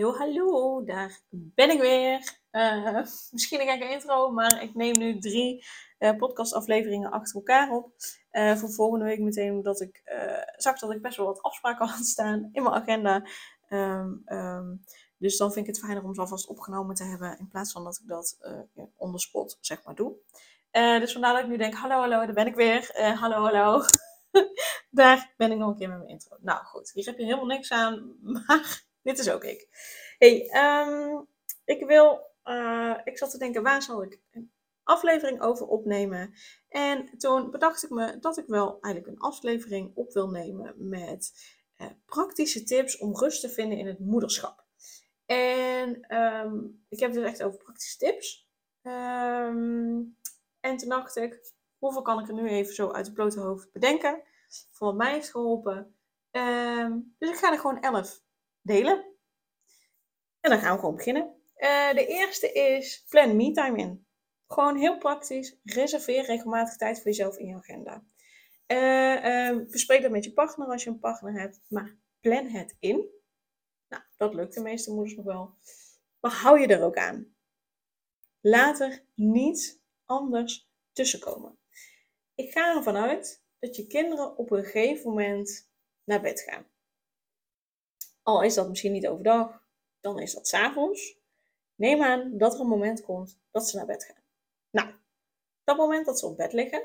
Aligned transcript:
Hallo, 0.00 0.16
hallo, 0.18 0.84
daar 0.84 1.20
ben 1.30 1.70
ik 1.70 1.80
weer. 1.80 2.38
Uh, 2.52 2.94
misschien 3.32 3.60
een 3.60 3.68
gekke 3.68 3.90
intro, 3.90 4.30
maar 4.30 4.62
ik 4.62 4.74
neem 4.74 4.98
nu 4.98 5.18
drie 5.18 5.64
uh, 5.98 6.16
podcastafleveringen 6.16 7.10
achter 7.10 7.34
elkaar 7.34 7.70
op. 7.70 7.92
Uh, 8.32 8.56
voor 8.56 8.70
volgende 8.72 9.04
week 9.04 9.20
meteen, 9.20 9.52
omdat 9.52 9.80
ik 9.80 10.02
zag 10.56 10.78
dat 10.78 10.90
ik 10.90 11.02
best 11.02 11.16
wel 11.16 11.26
wat 11.26 11.42
afspraken 11.42 11.86
had 11.96 12.04
staan 12.04 12.48
in 12.52 12.62
mijn 12.62 12.74
agenda. 12.74 13.26
Um, 13.68 14.22
um, 14.26 14.84
dus 15.18 15.36
dan 15.36 15.52
vind 15.52 15.68
ik 15.68 15.74
het 15.74 15.84
fijner 15.84 16.04
om 16.04 16.14
ze 16.14 16.20
alvast 16.20 16.46
opgenomen 16.46 16.94
te 16.94 17.04
hebben, 17.04 17.38
in 17.38 17.48
plaats 17.48 17.72
van 17.72 17.84
dat 17.84 18.00
ik 18.02 18.08
dat 18.08 18.38
on 18.96 19.12
the 19.12 19.18
spot 19.18 19.58
zeg 19.60 19.84
maar 19.84 19.94
doe. 19.94 20.14
dus 20.70 21.12
vandaar 21.12 21.32
dat 21.32 21.42
ik 21.42 21.48
nu 21.48 21.56
denk, 21.56 21.74
hallo, 21.74 21.98
hallo, 21.98 22.24
daar 22.24 22.34
ben 22.34 22.46
ik 22.46 22.54
weer. 22.54 22.90
hallo, 23.18 23.36
hallo. 23.36 23.84
daar 24.90 25.34
ben 25.36 25.52
ik 25.52 25.58
nog 25.58 25.70
een 25.70 25.76
keer 25.76 25.88
met 25.88 25.98
mijn 25.98 26.10
intro. 26.10 26.36
Nou 26.40 26.64
goed, 26.64 26.90
hier 26.92 27.04
heb 27.04 27.18
je 27.18 27.24
helemaal 27.24 27.46
niks 27.46 27.72
aan, 27.72 28.16
maar 28.22 28.88
dit 29.02 29.18
is 29.18 29.30
ook 29.30 29.44
ik. 29.44 29.68
Hey, 30.18 30.50
um, 30.86 31.26
ik 31.64 31.86
wil, 31.86 32.30
uh, 32.44 33.00
ik 33.04 33.18
zat 33.18 33.30
te 33.30 33.38
denken, 33.38 33.62
waar 33.62 33.82
zal 33.82 34.02
ik 34.02 34.20
een 34.30 34.52
aflevering 34.82 35.40
over 35.40 35.66
opnemen? 35.66 36.34
En 36.68 37.18
toen 37.18 37.50
bedacht 37.50 37.84
ik 37.84 37.90
me 37.90 38.18
dat 38.18 38.38
ik 38.38 38.46
wel 38.46 38.78
eigenlijk 38.80 39.06
een 39.06 39.22
aflevering 39.22 39.90
op 39.94 40.12
wil 40.12 40.30
nemen 40.30 40.88
met 40.88 41.32
uh, 41.76 41.86
praktische 42.06 42.62
tips 42.62 42.98
om 42.98 43.16
rust 43.16 43.40
te 43.40 43.48
vinden 43.48 43.78
in 43.78 43.86
het 43.86 43.98
moederschap. 43.98 44.64
En 45.26 46.16
um, 46.16 46.84
ik 46.88 47.00
heb 47.00 47.10
het 47.10 47.20
dus 47.20 47.30
echt 47.30 47.42
over 47.42 47.58
praktische 47.58 47.98
tips. 47.98 48.48
Um, 48.82 50.16
en 50.60 50.76
toen 50.76 50.88
dacht 50.88 51.16
ik, 51.16 51.52
hoeveel 51.78 52.02
kan 52.02 52.20
ik 52.20 52.28
er 52.28 52.34
nu 52.34 52.48
even 52.48 52.74
zo 52.74 52.90
uit 52.90 53.06
het 53.06 53.14
blote 53.14 53.40
hoofd 53.40 53.72
bedenken? 53.72 54.22
Van 54.70 54.86
wat 54.86 54.96
mij 54.96 55.12
heeft 55.12 55.30
geholpen. 55.30 55.96
dus 57.18 57.30
ik 57.30 57.36
ga 57.36 57.52
er 57.52 57.58
gewoon 57.58 57.80
elf 57.80 58.22
delen. 58.62 59.04
En 60.40 60.50
dan 60.50 60.58
gaan 60.58 60.74
we 60.74 60.80
gewoon 60.80 60.96
beginnen. 60.96 61.34
Uh, 61.56 61.92
de 61.92 62.06
eerste 62.06 62.52
is 62.52 63.04
plan 63.08 63.36
me-time 63.36 63.78
in. 63.78 64.06
Gewoon 64.46 64.76
heel 64.76 64.98
praktisch. 64.98 65.58
Reserveer 65.64 66.24
regelmatig 66.24 66.76
tijd 66.76 66.96
voor 66.96 67.06
jezelf 67.06 67.36
in 67.36 67.46
je 67.46 67.54
agenda. 67.54 68.04
Uh, 68.66 69.24
uh, 69.24 69.66
bespreek 69.70 70.02
dat 70.02 70.10
met 70.10 70.24
je 70.24 70.32
partner 70.32 70.66
als 70.66 70.84
je 70.84 70.90
een 70.90 70.98
partner 70.98 71.40
hebt. 71.40 71.60
Maar 71.68 71.96
plan 72.20 72.46
het 72.46 72.76
in. 72.78 73.08
Nou, 73.88 74.02
dat 74.16 74.34
lukt 74.34 74.54
de 74.54 74.60
meeste 74.60 74.92
moeders 74.92 75.16
nog 75.16 75.24
wel. 75.24 75.54
Maar 76.20 76.32
hou 76.32 76.60
je 76.60 76.66
er 76.66 76.82
ook 76.82 76.96
aan. 76.96 77.34
Laat 78.40 78.80
er 78.80 79.04
niets 79.14 79.78
anders 80.04 80.70
tussenkomen. 80.92 81.58
Ik 82.34 82.52
ga 82.52 82.76
ervan 82.76 82.96
uit 82.96 83.44
dat 83.58 83.76
je 83.76 83.86
kinderen 83.86 84.36
op 84.36 84.50
een 84.50 84.64
gegeven 84.64 85.08
moment 85.08 85.70
naar 86.04 86.20
bed 86.20 86.40
gaan. 86.40 86.66
Al 88.22 88.42
is 88.42 88.54
dat 88.54 88.68
misschien 88.68 88.92
niet 88.92 89.08
overdag, 89.08 89.62
dan 90.00 90.18
is 90.18 90.34
dat 90.34 90.48
s'avonds. 90.48 91.18
Neem 91.74 92.02
aan 92.02 92.38
dat 92.38 92.54
er 92.54 92.60
een 92.60 92.66
moment 92.66 93.02
komt 93.02 93.40
dat 93.50 93.68
ze 93.68 93.76
naar 93.76 93.86
bed 93.86 94.04
gaan. 94.04 94.22
Nou, 94.70 94.94
dat 95.64 95.76
moment 95.76 96.06
dat 96.06 96.18
ze 96.18 96.26
op 96.26 96.36
bed 96.36 96.52
liggen, 96.52 96.82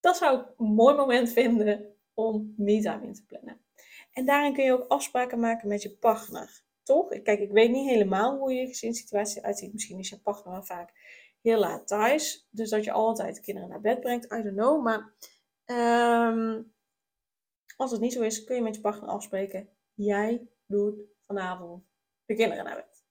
dat 0.00 0.16
zou 0.16 0.40
ik 0.40 0.46
een 0.58 0.74
mooi 0.74 0.94
moment 0.94 1.32
vinden 1.32 1.94
om 2.14 2.54
me-time 2.56 3.06
in 3.06 3.14
te 3.14 3.24
plannen. 3.24 3.64
En 4.12 4.26
daarin 4.26 4.54
kun 4.54 4.64
je 4.64 4.72
ook 4.72 4.90
afspraken 4.90 5.40
maken 5.40 5.68
met 5.68 5.82
je 5.82 5.96
partner. 5.96 6.62
Toch? 6.82 7.08
Kijk, 7.08 7.40
ik 7.40 7.50
weet 7.50 7.70
niet 7.70 7.88
helemaal 7.88 8.38
hoe 8.38 8.52
je 8.52 8.66
gezinssituatie 8.66 9.38
eruit 9.38 9.58
ziet. 9.58 9.72
Misschien 9.72 9.98
is 9.98 10.08
je 10.08 10.20
partner 10.20 10.52
wel 10.52 10.62
vaak 10.62 10.92
heel 11.42 11.58
laat 11.58 11.86
thuis. 11.86 12.48
Dus 12.50 12.70
dat 12.70 12.84
je 12.84 12.92
altijd 12.92 13.34
de 13.34 13.40
kinderen 13.40 13.68
naar 13.68 13.80
bed 13.80 14.00
brengt. 14.00 14.24
I 14.24 14.42
don't 14.42 14.56
know. 14.56 14.82
Maar 14.82 15.12
um, 16.30 16.73
als 17.76 17.90
het 17.90 18.00
niet 18.00 18.12
zo 18.12 18.22
is, 18.22 18.44
kun 18.44 18.56
je 18.56 18.62
met 18.62 18.74
je 18.74 18.80
partner 18.80 19.08
afspreken. 19.08 19.68
Jij 19.94 20.48
doet 20.66 21.00
vanavond 21.26 21.84
de 22.24 22.34
kinderen 22.34 22.64
naar 22.64 22.76
bed. 22.76 23.04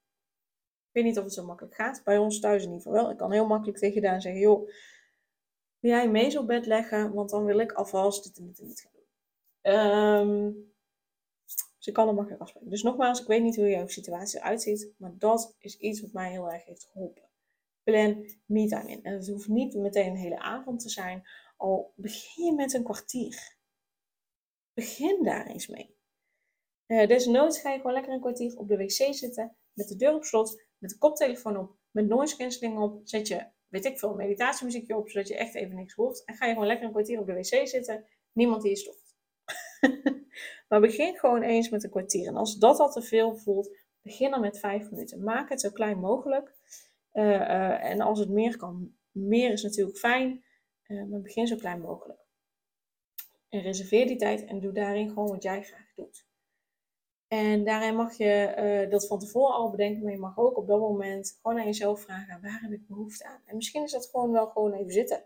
Ik 0.88 1.02
weet 1.02 1.04
niet 1.04 1.18
of 1.18 1.24
het 1.24 1.32
zo 1.32 1.44
makkelijk 1.44 1.74
gaat. 1.74 2.02
Bij 2.04 2.18
ons 2.18 2.40
thuis 2.40 2.62
in 2.62 2.68
ieder 2.68 2.82
geval 2.82 3.02
wel. 3.02 3.10
Ik 3.10 3.16
kan 3.16 3.32
heel 3.32 3.46
makkelijk 3.46 3.78
tegen 3.78 4.02
Daan 4.02 4.20
zeggen, 4.20 4.40
joh, 4.40 4.68
wil 5.78 5.90
jij 5.90 6.10
mee 6.10 6.38
op 6.38 6.46
bed 6.46 6.66
leggen? 6.66 7.14
Want 7.14 7.30
dan 7.30 7.44
wil 7.44 7.58
ik 7.58 7.72
alvast 7.72 8.24
dit 8.24 8.38
en 8.38 8.46
dit 8.46 8.58
en 8.58 8.66
dit 8.66 8.80
gaan 8.80 8.92
doen. 8.92 9.72
Um, 9.74 10.72
ik 11.86 11.92
kan 11.92 12.08
er 12.08 12.14
makkelijk 12.14 12.42
afspreken. 12.42 12.70
Dus 12.70 12.82
nogmaals, 12.82 13.20
ik 13.20 13.26
weet 13.26 13.42
niet 13.42 13.56
hoe 13.56 13.68
jouw 13.68 13.86
situatie 13.86 14.38
eruit 14.38 14.62
ziet. 14.62 14.92
Maar 14.96 15.14
dat 15.18 15.54
is 15.58 15.76
iets 15.76 16.00
wat 16.00 16.12
mij 16.12 16.30
heel 16.30 16.52
erg 16.52 16.64
heeft 16.64 16.88
geholpen. 16.92 17.22
Plan 17.82 18.26
me-time 18.46 18.90
in. 18.90 19.02
En 19.02 19.12
het 19.12 19.28
hoeft 19.28 19.48
niet 19.48 19.74
meteen 19.74 20.10
een 20.10 20.16
hele 20.16 20.38
avond 20.38 20.80
te 20.80 20.88
zijn. 20.88 21.28
Al 21.56 21.92
begin 21.96 22.44
je 22.44 22.52
met 22.52 22.72
een 22.72 22.84
kwartier. 22.84 23.56
Begin 24.74 25.22
daar 25.22 25.46
eens 25.46 25.66
mee. 25.66 25.96
Uh, 26.86 27.06
desnoods 27.06 27.60
ga 27.60 27.70
je 27.70 27.76
gewoon 27.76 27.92
lekker 27.92 28.12
een 28.12 28.20
kwartier 28.20 28.56
op 28.56 28.68
de 28.68 28.76
wc 28.76 29.14
zitten, 29.14 29.56
met 29.72 29.88
de 29.88 29.96
deur 29.96 30.14
op 30.14 30.24
slot, 30.24 30.62
met 30.78 30.90
de 30.90 30.98
koptelefoon 30.98 31.56
op, 31.56 31.76
met 31.90 32.06
noise 32.06 32.36
cancelling 32.36 32.78
op. 32.78 33.00
Zet 33.04 33.28
je, 33.28 33.46
weet 33.68 33.84
ik 33.84 33.98
veel, 33.98 34.14
meditatiemuziekje 34.14 34.96
op, 34.96 35.08
zodat 35.08 35.28
je 35.28 35.36
echt 35.36 35.54
even 35.54 35.76
niks 35.76 35.94
hoort. 35.94 36.24
En 36.24 36.34
ga 36.34 36.46
je 36.46 36.52
gewoon 36.52 36.66
lekker 36.66 36.86
een 36.86 36.92
kwartier 36.92 37.20
op 37.20 37.26
de 37.26 37.32
wc 37.32 37.68
zitten, 37.68 38.04
niemand 38.32 38.62
die 38.62 38.70
je 38.70 38.76
stopt. 38.76 39.16
maar 40.68 40.80
begin 40.80 41.14
gewoon 41.14 41.42
eens 41.42 41.68
met 41.68 41.84
een 41.84 41.90
kwartier. 41.90 42.26
En 42.26 42.36
als 42.36 42.58
dat 42.58 42.78
al 42.78 42.90
te 42.90 43.02
veel 43.02 43.36
voelt, 43.36 43.76
begin 44.02 44.30
dan 44.30 44.40
met 44.40 44.58
vijf 44.58 44.90
minuten. 44.90 45.22
Maak 45.24 45.48
het 45.48 45.60
zo 45.60 45.70
klein 45.70 45.98
mogelijk. 45.98 46.54
Uh, 47.12 47.24
uh, 47.24 47.84
en 47.84 48.00
als 48.00 48.18
het 48.18 48.28
meer 48.28 48.56
kan, 48.56 48.96
meer 49.10 49.52
is 49.52 49.62
natuurlijk 49.62 49.98
fijn, 49.98 50.44
maar 50.86 51.20
begin 51.20 51.46
zo 51.46 51.56
klein 51.56 51.80
mogelijk. 51.80 52.23
En 53.54 53.60
reserveer 53.60 54.06
die 54.06 54.16
tijd 54.16 54.44
en 54.44 54.60
doe 54.60 54.72
daarin 54.72 55.08
gewoon 55.08 55.28
wat 55.28 55.42
jij 55.42 55.62
graag 55.62 55.92
doet. 55.94 56.26
En 57.28 57.64
daarin 57.64 57.96
mag 57.96 58.16
je 58.16 58.54
uh, 58.84 58.90
dat 58.90 59.06
van 59.06 59.18
tevoren 59.18 59.54
al 59.54 59.70
bedenken, 59.70 60.02
maar 60.02 60.12
je 60.12 60.18
mag 60.18 60.38
ook 60.38 60.56
op 60.56 60.66
dat 60.66 60.80
moment 60.80 61.38
gewoon 61.42 61.58
aan 61.58 61.64
jezelf 61.64 62.00
vragen, 62.00 62.42
waar 62.42 62.60
heb 62.60 62.72
ik 62.72 62.86
behoefte 62.86 63.24
aan? 63.24 63.42
En 63.44 63.56
misschien 63.56 63.82
is 63.82 63.92
dat 63.92 64.06
gewoon 64.06 64.32
wel 64.32 64.46
gewoon 64.46 64.72
even 64.72 64.92
zitten. 64.92 65.24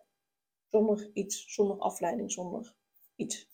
Zonder 0.67 1.11
iets, 1.13 1.55
zonder 1.55 1.79
afleiding, 1.79 2.33
zonder 2.33 2.75
iets. 3.17 3.49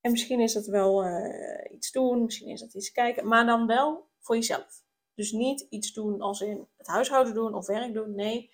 En 0.00 0.10
misschien 0.10 0.40
is 0.40 0.52
dat 0.52 0.66
wel 0.66 1.06
uh, 1.06 1.74
iets 1.74 1.92
doen, 1.92 2.24
misschien 2.24 2.48
is 2.48 2.60
dat 2.60 2.74
iets 2.74 2.92
kijken, 2.92 3.28
maar 3.28 3.46
dan 3.46 3.66
wel 3.66 4.08
voor 4.18 4.34
jezelf. 4.34 4.84
Dus 5.14 5.32
niet 5.32 5.66
iets 5.70 5.92
doen 5.92 6.20
als 6.20 6.40
in 6.40 6.68
het 6.76 6.86
huishouden 6.86 7.34
doen 7.34 7.54
of 7.54 7.66
werk 7.66 7.92
doen. 7.92 8.14
Nee, 8.14 8.50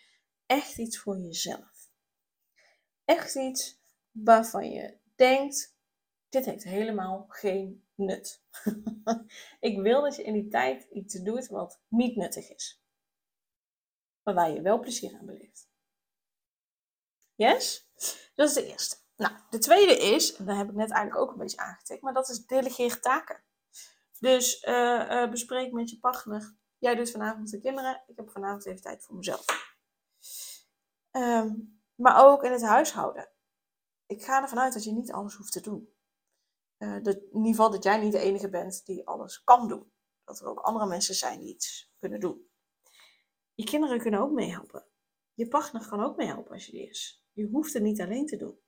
echt 0.47 0.79
iets 0.79 0.99
voor 0.99 1.19
jezelf. 1.19 1.91
Echt 3.05 3.37
iets 3.37 3.79
waarvan 4.13 4.71
je 4.71 5.00
denkt, 5.21 5.77
dit 6.29 6.45
heeft 6.45 6.65
helemaal 6.65 7.25
geen 7.29 7.87
nut. 7.95 8.43
ik 9.71 9.81
wil 9.81 10.03
dat 10.03 10.17
je 10.17 10.23
in 10.23 10.33
die 10.33 10.49
tijd 10.49 10.87
iets 10.93 11.15
doet 11.15 11.49
wat 11.49 11.81
niet 11.89 12.17
nuttig 12.17 12.51
is. 12.51 12.83
Maar 14.23 14.35
waar 14.35 14.51
je 14.51 14.63
wel 14.63 14.81
plezier 14.81 15.15
aan 15.19 15.27
beleeft. 15.27 15.69
Yes? 17.35 17.91
Dat 18.35 18.49
is 18.49 18.55
de 18.55 18.67
eerste. 18.67 18.97
Nou, 19.17 19.33
de 19.51 19.59
tweede 19.59 19.99
is, 19.99 20.37
en 20.37 20.45
daar 20.45 20.57
heb 20.57 20.69
ik 20.69 20.75
net 20.75 20.91
eigenlijk 20.91 21.23
ook 21.23 21.33
een 21.33 21.39
beetje 21.39 21.59
aangetikt, 21.59 22.03
maar 22.03 22.13
dat 22.13 22.29
is 22.29 22.47
delegeer 22.47 23.01
taken. 23.01 23.45
Dus 24.19 24.63
uh, 24.63 25.07
uh, 25.11 25.31
bespreek 25.31 25.73
met 25.73 25.91
je 25.91 25.99
partner. 25.99 26.57
Jij 26.79 26.95
doet 26.95 27.11
vanavond 27.11 27.51
de 27.51 27.61
kinderen, 27.61 28.03
ik 28.07 28.17
heb 28.17 28.31
vanavond 28.31 28.67
even 28.67 28.83
tijd 28.83 29.05
voor 29.05 29.17
mezelf. 29.17 29.45
Um, 31.11 31.81
maar 31.95 32.27
ook 32.27 32.43
in 32.43 32.53
het 32.53 32.63
huishouden. 32.63 33.31
Ik 34.11 34.25
ga 34.25 34.43
ervan 34.43 34.59
uit 34.59 34.73
dat 34.73 34.85
je 34.85 34.93
niet 34.93 35.13
alles 35.13 35.35
hoeft 35.35 35.53
te 35.53 35.61
doen. 35.61 35.93
Uh, 36.79 36.95
in 36.95 37.29
ieder 37.33 37.47
geval 37.47 37.71
dat 37.71 37.83
jij 37.83 38.01
niet 38.01 38.13
de 38.13 38.19
enige 38.19 38.49
bent 38.49 38.87
die 38.87 39.07
alles 39.07 39.45
kan 39.45 39.69
doen. 39.69 39.93
Dat 40.25 40.41
er 40.41 40.47
ook 40.47 40.59
andere 40.59 40.87
mensen 40.87 41.15
zijn 41.15 41.41
die 41.41 41.55
iets 41.55 41.93
kunnen 41.99 42.21
doen. 42.21 42.49
Je 43.55 43.65
kinderen 43.65 43.99
kunnen 43.99 44.21
ook 44.21 44.31
meehelpen. 44.33 44.87
Je 45.35 45.49
partner 45.49 45.89
kan 45.89 46.01
ook 46.01 46.17
meehelpen 46.17 46.53
als 46.53 46.67
je 46.67 46.73
die 46.73 46.89
is. 46.89 47.25
Je 47.33 47.47
hoeft 47.47 47.73
het 47.73 47.83
niet 47.83 48.01
alleen 48.01 48.27
te 48.27 48.37
doen. 48.37 48.59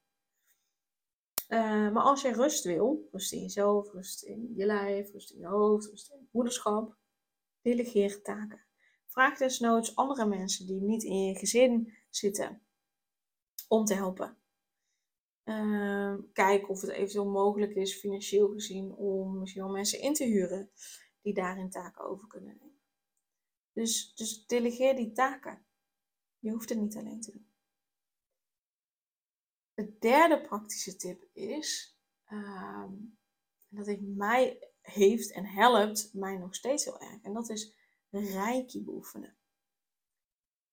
Uh, 1.48 1.92
maar 1.92 2.02
als 2.02 2.22
je 2.22 2.32
rust 2.32 2.64
wil, 2.64 3.08
rust 3.12 3.32
in 3.32 3.40
jezelf, 3.40 3.92
rust 3.92 4.22
in 4.22 4.52
je 4.54 4.66
lijf, 4.66 5.12
rust 5.12 5.30
in 5.30 5.38
je 5.38 5.46
hoofd, 5.46 5.86
rust 5.86 6.10
in 6.10 6.28
moederschap, 6.32 6.96
delegeer 7.60 8.22
taken. 8.22 8.66
Vraag 9.06 9.38
desnoods 9.38 9.96
andere 9.96 10.26
mensen 10.26 10.66
die 10.66 10.80
niet 10.80 11.02
in 11.02 11.24
je 11.24 11.38
gezin 11.38 11.94
zitten 12.10 12.62
om 13.68 13.84
te 13.84 13.94
helpen. 13.94 14.41
Uh, 15.44 16.14
kijken 16.32 16.68
of 16.68 16.80
het 16.80 16.90
eventueel 16.90 17.30
mogelijk 17.30 17.74
is, 17.74 17.98
financieel 17.98 18.48
gezien, 18.48 18.94
om 18.94 19.38
misschien 19.38 19.62
wel 19.62 19.72
mensen 19.72 20.00
in 20.00 20.12
te 20.14 20.24
huren 20.24 20.70
die 21.20 21.34
daarin 21.34 21.70
taken 21.70 22.04
over 22.04 22.26
kunnen 22.26 22.56
nemen. 22.56 22.80
Dus, 23.72 24.14
dus 24.14 24.46
delegeer 24.46 24.96
die 24.96 25.12
taken. 25.12 25.66
Je 26.38 26.50
hoeft 26.50 26.68
het 26.68 26.78
niet 26.78 26.96
alleen 26.96 27.20
te 27.20 27.32
doen. 27.32 27.50
De 29.74 29.98
derde 29.98 30.40
praktische 30.40 30.96
tip 30.96 31.28
is, 31.32 31.98
ehm, 32.24 32.92
dat 33.68 33.86
heeft 33.86 34.00
mij 34.02 34.72
heeft 34.80 35.32
en 35.32 35.44
helpt 35.44 36.10
mij 36.14 36.36
nog 36.36 36.54
steeds 36.54 36.84
heel 36.84 37.00
erg, 37.00 37.22
en 37.22 37.32
dat 37.32 37.48
is 37.48 37.74
reiki 38.10 38.84
beoefenen. 38.84 39.36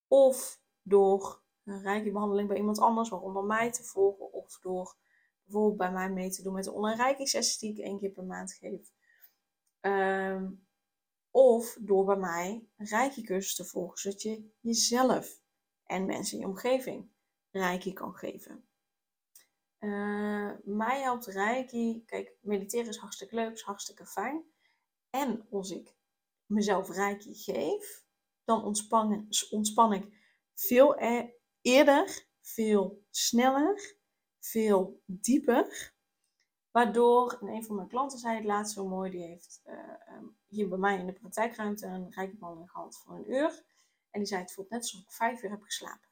Of 0.08 0.62
door 0.82 1.44
een 1.70 1.82
reiki 1.82 2.12
behandeling 2.12 2.48
bij 2.48 2.58
iemand 2.58 2.80
anders, 2.80 3.10
waaronder 3.10 3.44
mij 3.44 3.72
te 3.72 3.84
volgen, 3.84 4.34
of 4.34 4.60
door 4.60 4.96
bijvoorbeeld 5.44 5.78
bij 5.78 5.92
mij 5.92 6.10
mee 6.10 6.30
te 6.30 6.44
doen 6.44 6.54
met 6.54 6.64
de 6.64 6.72
online 6.72 7.28
sessie 7.28 7.74
die 7.74 7.80
ik 7.80 7.86
één 7.86 8.00
keer 8.00 8.12
per 8.12 8.24
maand 8.24 8.54
geef. 8.54 8.92
Ehm, 9.80 10.52
of 11.32 11.78
door 11.80 12.06
bij 12.06 12.18
mij 12.18 12.68
een 12.78 13.24
cursus 13.24 13.56
te 13.56 13.66
volgen, 13.66 13.98
zodat 13.98 14.22
je 14.22 14.50
jezelf 14.60 15.42
en 15.84 16.06
mensen 16.06 16.38
in 16.38 16.44
je 16.44 16.50
omgeving 16.50 17.10
reiki 17.52 17.94
kan 17.94 18.14
geven. 18.14 18.64
Uh, 19.80 20.52
mij 20.64 21.02
helpt 21.02 21.26
reiki, 21.26 22.04
kijk, 22.06 22.34
mediteren 22.42 22.88
is 22.88 22.98
hartstikke 22.98 23.36
leuk, 23.36 23.52
is 23.54 23.62
hartstikke 23.62 24.06
fijn. 24.06 24.44
En 25.10 25.48
als 25.52 25.72
ik 25.72 25.96
mezelf 26.46 26.90
reiki 26.90 27.34
geef, 27.34 28.04
dan 28.44 28.64
ontspan, 28.64 29.28
ontspan 29.50 29.94
ik 29.94 30.08
veel 30.54 31.02
e-, 31.02 31.30
eerder, 31.62 32.28
veel 32.42 33.04
sneller, 33.10 33.98
veel 34.40 35.02
dieper. 35.06 35.98
Waardoor, 36.72 37.38
en 37.42 37.48
een 37.48 37.66
van 37.66 37.76
mijn 37.76 37.88
klanten 37.88 38.20
zei 38.20 38.36
het 38.36 38.46
laatst 38.46 38.74
zo 38.74 38.88
mooi, 38.88 39.12
die 39.12 39.24
heeft 39.24 39.62
uh, 39.66 40.28
hier 40.48 40.70
bij 40.70 40.78
mij 40.78 41.00
in 41.00 41.06
de 41.06 41.14
praktijkruimte 41.14 41.86
een 41.86 42.12
reiki-behandeling 42.12 42.72
gehad 42.72 42.98
van 42.98 43.16
een 43.16 43.32
uur. 43.32 43.64
En 44.10 44.20
die 44.20 44.26
zei, 44.26 44.42
het 44.42 44.54
voelt 44.54 44.70
net 44.70 44.82
alsof 44.82 45.02
ik 45.02 45.12
vijf 45.12 45.44
uur 45.44 45.50
heb 45.50 45.62
geslapen. 45.62 46.10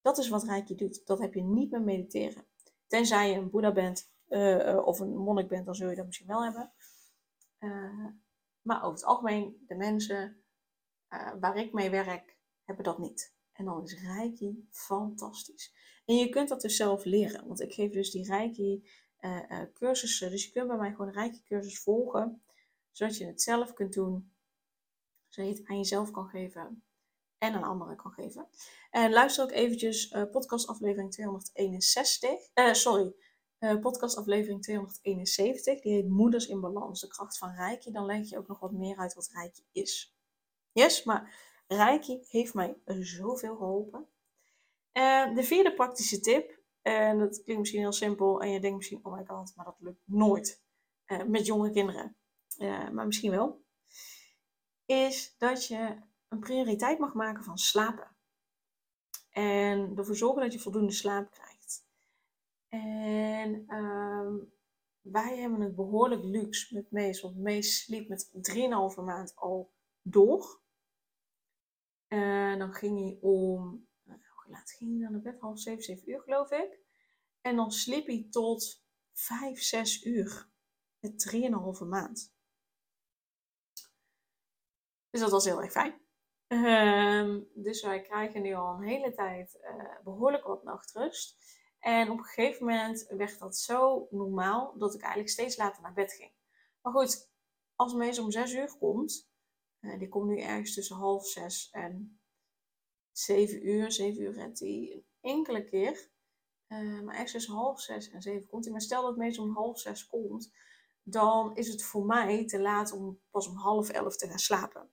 Dat 0.00 0.18
is 0.18 0.28
wat 0.28 0.44
reiki 0.44 0.74
doet. 0.74 1.06
Dat 1.06 1.18
heb 1.18 1.34
je 1.34 1.42
niet 1.42 1.70
met 1.70 1.84
mediteren. 1.84 2.46
Tenzij 2.86 3.30
je 3.30 3.36
een 3.36 3.50
boeddha 3.50 3.72
bent 3.72 4.12
uh, 4.28 4.86
of 4.86 5.00
een 5.00 5.16
monnik 5.16 5.48
bent, 5.48 5.66
dan 5.66 5.74
zul 5.74 5.90
je 5.90 5.96
dat 5.96 6.06
misschien 6.06 6.26
wel 6.26 6.44
hebben. 6.44 6.72
Maar 8.62 8.82
over 8.82 8.98
het 8.98 9.04
algemeen, 9.04 9.64
de 9.66 9.74
mensen 9.74 10.42
waar 11.40 11.56
ik 11.56 11.72
mee 11.72 11.90
werk, 11.90 12.36
hebben 12.64 12.84
dat 12.84 12.98
niet. 12.98 13.36
En 13.58 13.64
dan 13.64 13.82
is 13.82 14.00
Reiki 14.02 14.66
fantastisch. 14.70 15.74
En 16.04 16.16
je 16.16 16.28
kunt 16.28 16.48
dat 16.48 16.60
dus 16.60 16.76
zelf 16.76 17.04
leren. 17.04 17.46
Want 17.46 17.60
ik 17.60 17.72
geef 17.72 17.92
dus 17.92 18.10
die 18.10 18.26
Reiki 18.26 18.88
cursussen. 19.72 20.30
Dus 20.30 20.44
je 20.44 20.52
kunt 20.52 20.68
bij 20.68 20.76
mij 20.76 20.90
gewoon 20.90 21.12
Reiki 21.12 21.42
cursus 21.42 21.80
volgen. 21.80 22.42
Zodat 22.90 23.16
je 23.16 23.26
het 23.26 23.42
zelf 23.42 23.72
kunt 23.72 23.92
doen. 23.92 24.32
Zodat 25.28 25.50
je 25.50 25.56
het 25.56 25.68
aan 25.68 25.76
jezelf 25.76 26.10
kan 26.10 26.28
geven 26.28 26.82
en 27.38 27.54
aan 27.54 27.62
anderen 27.62 27.96
kan 27.96 28.12
geven. 28.12 28.48
En 28.90 29.12
luister 29.12 29.44
ook 29.44 29.50
eventjes 29.50 30.12
uh, 30.12 30.30
podcast 30.30 30.66
aflevering 30.66 31.12
261. 31.12 32.30
Uh, 32.54 32.72
sorry, 32.72 33.14
uh, 33.58 33.80
podcast 33.80 34.16
aflevering 34.16 34.62
271. 34.62 35.80
Die 35.80 35.92
heet 35.92 36.08
Moeders 36.08 36.46
in 36.46 36.60
Balans, 36.60 37.00
de 37.00 37.06
kracht 37.06 37.38
van 37.38 37.50
Reiki. 37.50 37.90
Dan 37.90 38.04
leg 38.04 38.28
je 38.28 38.38
ook 38.38 38.48
nog 38.48 38.60
wat 38.60 38.72
meer 38.72 38.96
uit 38.96 39.14
wat 39.14 39.30
Reiki 39.32 39.62
is. 39.72 40.16
Yes, 40.72 41.04
maar 41.04 41.47
Reiki 41.68 42.24
heeft 42.28 42.54
mij 42.54 42.76
zoveel 42.86 43.56
geholpen. 43.56 44.08
de 45.34 45.42
vierde 45.42 45.74
praktische 45.74 46.20
tip, 46.20 46.58
en 46.82 47.18
dat 47.18 47.42
klinkt 47.42 47.60
misschien 47.60 47.80
heel 47.80 47.92
simpel 47.92 48.40
en 48.40 48.50
je 48.50 48.60
denkt 48.60 48.76
misschien, 48.76 49.00
oh 49.02 49.12
my 49.16 49.24
god, 49.26 49.52
maar 49.56 49.64
dat 49.64 49.76
lukt 49.78 50.02
nooit 50.04 50.62
met 51.26 51.46
jonge 51.46 51.70
kinderen. 51.70 52.16
maar 52.92 53.06
misschien 53.06 53.30
wel. 53.30 53.64
Is 54.86 55.34
dat 55.38 55.66
je 55.66 55.96
een 56.28 56.38
prioriteit 56.38 56.98
mag 56.98 57.14
maken 57.14 57.44
van 57.44 57.58
slapen. 57.58 58.16
En 59.30 59.92
ervoor 59.96 60.16
zorgen 60.16 60.42
dat 60.42 60.52
je 60.52 60.58
voldoende 60.58 60.92
slaap 60.92 61.30
krijgt. 61.30 61.86
En 62.68 63.64
ehm, 63.66 64.36
wij 65.00 65.38
hebben 65.38 65.60
het 65.60 65.74
behoorlijk 65.74 66.22
luxe 66.22 66.74
met 66.74 66.90
Mees. 66.90 67.20
Want 67.20 67.36
Mees 67.36 67.82
sliep 67.82 68.08
met 68.08 68.30
3,5 68.32 69.04
maand 69.04 69.32
al 69.36 69.72
door. 70.02 70.60
En 72.58 72.64
dan 72.64 72.74
ging 72.74 72.98
hij 72.98 73.18
om, 73.20 73.88
nou, 74.02 74.20
hoe 74.34 74.52
laat 74.52 74.70
ging 74.70 74.90
hij 74.90 75.00
dan 75.00 75.12
naar 75.12 75.32
bed? 75.32 75.40
Half 75.40 75.58
7, 75.58 75.82
7 75.82 76.10
uur 76.10 76.20
geloof 76.20 76.50
ik. 76.50 76.80
En 77.40 77.56
dan 77.56 77.72
sliep 77.72 78.06
hij 78.06 78.26
tot 78.30 78.84
5, 79.12 79.62
6 79.62 80.04
uur. 80.04 80.50
Met 80.98 81.32
3,5 81.80 81.86
maand. 81.88 82.34
Dus 85.10 85.20
dat 85.20 85.30
was 85.30 85.44
heel 85.44 85.62
erg 85.62 85.72
fijn. 85.72 86.00
Um, 86.48 87.48
dus 87.54 87.82
wij 87.82 88.00
krijgen 88.00 88.42
nu 88.42 88.54
al 88.54 88.74
een 88.74 88.88
hele 88.88 89.12
tijd 89.12 89.58
uh, 89.62 90.04
behoorlijk 90.04 90.44
wat 90.44 90.64
nachtrust. 90.64 91.36
En 91.78 92.10
op 92.10 92.18
een 92.18 92.24
gegeven 92.24 92.66
moment 92.66 93.06
werd 93.08 93.38
dat 93.38 93.56
zo 93.56 94.06
normaal 94.10 94.78
dat 94.78 94.94
ik 94.94 95.00
eigenlijk 95.00 95.32
steeds 95.32 95.56
later 95.56 95.82
naar 95.82 95.92
bed 95.92 96.12
ging. 96.12 96.32
Maar 96.82 96.92
goed, 96.92 97.30
als 97.74 97.94
Mees 97.94 98.18
om 98.18 98.30
zes 98.30 98.52
uur 98.52 98.76
komt, 98.78 99.30
uh, 99.80 99.98
die 99.98 100.08
komt 100.08 100.28
nu 100.28 100.40
ergens 100.40 100.74
tussen 100.74 100.96
half 100.96 101.26
zes 101.26 101.70
en 101.70 102.17
zeven 103.18 103.68
uur. 103.68 103.92
Zeven 103.92 104.22
uur 104.22 104.32
redt 104.32 104.60
hij 104.60 104.68
een 104.92 105.04
enkele 105.20 105.64
keer. 105.64 106.10
Uh, 106.68 107.00
maar 107.00 107.14
ergens 107.14 107.32
tussen 107.32 107.54
half 107.54 107.80
zes 107.80 108.10
en 108.10 108.22
zeven 108.22 108.48
komt 108.48 108.64
hij. 108.64 108.72
Maar 108.72 108.82
stel 108.82 109.02
dat 109.02 109.16
Mees 109.16 109.38
om 109.38 109.54
half 109.54 109.80
zes 109.80 110.06
komt, 110.06 110.52
dan 111.02 111.56
is 111.56 111.68
het 111.68 111.84
voor 111.84 112.06
mij 112.06 112.46
te 112.46 112.60
laat 112.60 112.92
om 112.92 113.20
pas 113.30 113.48
om 113.48 113.56
half 113.56 113.88
elf 113.88 114.16
te 114.16 114.28
gaan 114.28 114.38
slapen. 114.38 114.90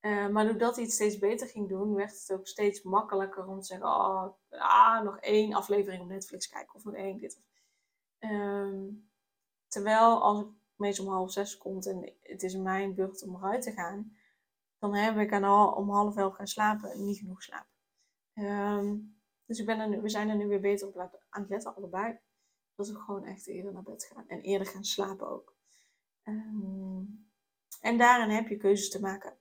Uh, 0.00 0.28
maar 0.28 0.46
doordat 0.46 0.74
hij 0.74 0.84
het 0.84 0.92
steeds 0.92 1.18
beter 1.18 1.46
ging 1.46 1.68
doen, 1.68 1.94
werd 1.94 2.20
het 2.20 2.38
ook 2.38 2.46
steeds 2.46 2.82
makkelijker 2.82 3.46
om 3.46 3.60
te 3.60 3.66
zeggen: 3.66 3.86
Oh, 3.86 4.28
ah, 4.48 5.02
nog 5.04 5.18
één 5.18 5.54
aflevering 5.54 6.02
op 6.02 6.08
Netflix 6.08 6.48
kijken 6.48 6.74
of 6.74 6.84
nog 6.84 6.94
één 6.94 7.18
dit. 7.18 7.40
Um, 8.18 9.10
terwijl 9.68 10.22
als 10.22 10.40
ik 10.40 10.46
meestal 10.76 11.06
om 11.06 11.12
half 11.12 11.32
zes 11.32 11.58
komt 11.58 11.86
en 11.86 12.12
het 12.22 12.42
is 12.42 12.56
mijn 12.56 12.94
beurt 12.94 13.22
om 13.22 13.36
eruit 13.36 13.62
te 13.62 13.72
gaan, 13.72 14.16
dan 14.90 14.94
heb 14.94 15.16
ik 15.16 15.32
aan 15.32 15.44
al, 15.44 15.72
om 15.72 15.90
half 15.90 16.16
elf 16.16 16.34
gaan 16.34 16.46
slapen 16.46 16.90
en 16.90 17.04
niet 17.04 17.18
genoeg 17.18 17.42
slaap. 17.42 17.66
Um, 18.34 19.20
dus 19.44 19.58
ik 19.58 19.66
ben 19.66 19.80
er 19.80 19.88
nu, 19.88 20.00
we 20.00 20.08
zijn 20.08 20.28
er 20.28 20.36
nu 20.36 20.46
weer 20.46 20.60
beter 20.60 20.88
op 20.88 20.96
aan 21.28 21.40
het 21.40 21.50
letten, 21.50 21.74
allebei. 21.74 22.18
Dat 22.74 22.88
we 22.88 22.94
gewoon 22.94 23.24
echt 23.24 23.46
eerder 23.46 23.72
naar 23.72 23.82
bed 23.82 24.04
gaan 24.04 24.28
en 24.28 24.40
eerder 24.40 24.66
gaan 24.66 24.84
slapen 24.84 25.28
ook. 25.28 25.56
Um, 26.24 27.30
en 27.80 27.98
daarin 27.98 28.30
heb 28.30 28.48
je 28.48 28.56
keuzes 28.56 28.90
te 28.90 29.00
maken. 29.00 29.38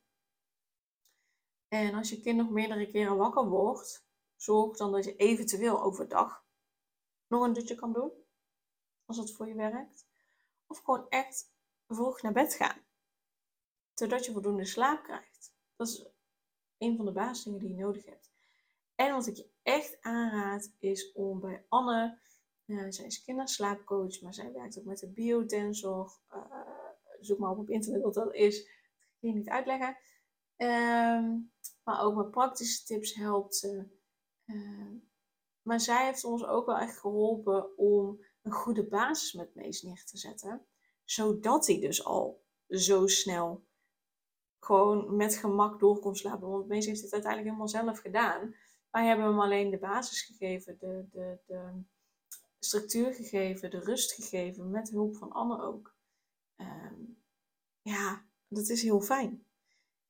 En 1.68 1.94
als 1.94 2.10
je 2.10 2.22
kind 2.22 2.38
nog 2.38 2.50
meerdere 2.50 2.92
keren 2.92 3.18
wakker 3.18 3.50
wordt, 3.50 4.06
zorg 4.36 4.78
dan 4.78 4.92
dat 4.92 5.04
je 5.04 5.16
eventueel 5.16 5.82
overdag 5.82 6.46
nog 7.28 7.44
een 7.44 7.54
dutje 7.54 7.76
kan 7.76 7.94
doen. 7.94 8.12
Als 9.06 9.18
dat 9.18 9.32
voor 9.32 9.48
je 9.48 9.56
werkt. 9.56 10.08
Of 10.68 10.80
gewoon 10.80 11.10
echt 11.10 11.54
vroeg 11.88 12.22
naar 12.22 12.34
bed 12.34 12.54
gaan. 12.54 12.82
Zodat 14.04 14.26
je 14.26 14.32
voldoende 14.32 14.66
slaap 14.66 15.04
krijgt. 15.04 15.54
Dat 15.76 15.88
is 15.88 16.06
een 16.78 16.96
van 16.96 17.06
de 17.06 17.12
basisdingen 17.12 17.60
die 17.60 17.70
je 17.70 17.84
nodig 17.84 18.06
hebt. 18.06 18.32
En 18.96 19.14
wat 19.14 19.28
ik 19.28 19.36
je 19.36 19.50
echt 19.62 19.98
aanraad 20.02 20.72
is 20.80 21.12
om 21.12 21.40
bij 21.40 21.66
Anne, 21.70 22.20
uh, 22.66 22.86
zij 22.90 23.06
is 23.06 23.24
kinderslaapcoach, 23.24 24.22
maar 24.22 24.34
zij 24.34 24.52
werkt 24.52 24.80
ook 24.80 24.86
met 24.86 25.00
de 25.00 25.10
biotensor. 25.10 26.20
Uh, 26.34 26.46
zoek 27.20 27.40
maar 27.40 27.52
op 27.52 27.58
op 27.58 27.70
internet 27.70 28.02
wat 28.02 28.14
dat 28.14 28.34
is. 28.34 28.58
Dat 28.58 28.68
ga 28.68 29.10
ik 29.12 29.18
je 29.20 29.34
niet 29.34 29.50
uitleggen. 29.50 29.98
Ehm, 30.56 31.38
maar 31.84 32.02
ook 32.02 32.16
met 32.16 32.32
praktische 32.32 32.86
tips 32.86 33.16
helpt 33.16 33.56
ze. 33.56 33.88
Ehm, 34.46 34.96
maar 35.62 35.80
zij 35.80 36.06
heeft 36.06 36.24
ons 36.24 36.46
ook 36.46 36.66
wel 36.66 36.78
echt 36.78 37.00
geholpen 37.00 37.78
om 37.78 38.26
een 38.42 38.52
goede 38.52 38.88
basis 38.88 39.34
met 39.34 39.56
Mees 39.56 39.82
neer 39.82 40.06
te 40.06 40.18
zetten. 40.18 40.66
Zodat 41.04 41.68
hij 41.68 41.80
dus 41.80 42.06
al 42.06 42.44
zo 42.68 43.08
snel 43.08 43.66
gewoon 44.64 45.16
met 45.16 45.36
gemak 45.36 45.80
door 45.80 46.00
kon 46.00 46.16
slapen. 46.16 46.50
Want 46.50 46.68
Mees 46.68 46.86
heeft 46.86 47.02
het 47.02 47.14
uiteindelijk 47.14 47.52
helemaal 47.52 47.84
zelf 47.84 48.00
gedaan. 48.00 48.56
Wij 48.92 49.06
hebben 49.06 49.26
hem 49.26 49.40
alleen 49.40 49.70
de 49.70 49.78
basis 49.78 50.22
gegeven, 50.22 50.78
de, 50.80 51.06
de, 51.12 51.40
de 51.46 51.84
structuur 52.60 53.14
gegeven, 53.14 53.72
de 53.72 53.80
rust 53.80 54.14
gegeven, 54.14 54.70
met 54.70 54.90
hulp 54.90 55.16
van 55.16 55.32
Anne 55.32 55.62
ook. 55.62 55.96
Ehm, 56.56 57.02
ja, 57.82 58.26
dat 58.48 58.70
is 58.70 58.82
heel 58.82 59.02
fijn. 59.02 59.46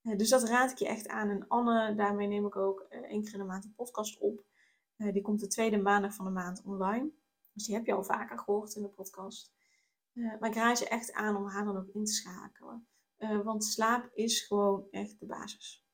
Eh, 0.02 0.18
dus 0.18 0.30
dat 0.30 0.44
raad 0.44 0.72
ik 0.72 0.78
je 0.78 0.88
echt 0.88 1.08
aan. 1.08 1.30
En 1.30 1.48
Anne, 1.48 1.96
daarmee 1.96 2.28
neem 2.28 2.46
ik 2.46 2.56
ook 2.56 2.86
uh, 2.90 3.00
één 3.00 3.24
keer 3.24 3.34
in 3.34 3.40
de 3.40 3.46
maand 3.46 3.66
een 3.66 3.76
podcast 3.76 4.20
op. 4.20 4.44
Uh, 4.98 5.14
die 5.14 5.22
komt 5.22 5.40
de 5.40 5.48
tweede 5.48 5.78
maandag 5.78 6.14
van 6.14 6.26
de 6.26 6.32
maand 6.32 6.62
online. 6.66 7.10
Dus 7.54 7.66
die 7.66 7.76
heb 7.76 7.86
je 7.86 7.94
al 7.94 8.04
vaker 8.04 8.40
gehoord 8.40 8.76
in 8.76 8.82
de 8.82 8.88
podcast. 8.88 9.54
maar 10.14 10.50
ik 10.50 10.56
raad 10.56 10.80
je 10.80 10.88
echt 10.88 11.14
aan 11.14 11.36
om 11.36 11.46
haar 11.46 11.66
dan 11.66 11.78
ook 11.78 11.88
in 11.88 12.06
te 12.06 12.14
schakelen. 12.14 12.88
Want 13.44 13.65
slaap 13.65 14.10
is 14.13 14.42
gewoon 14.42 14.88
echt 14.92 15.20
de 15.20 15.25
basis. 15.25 15.86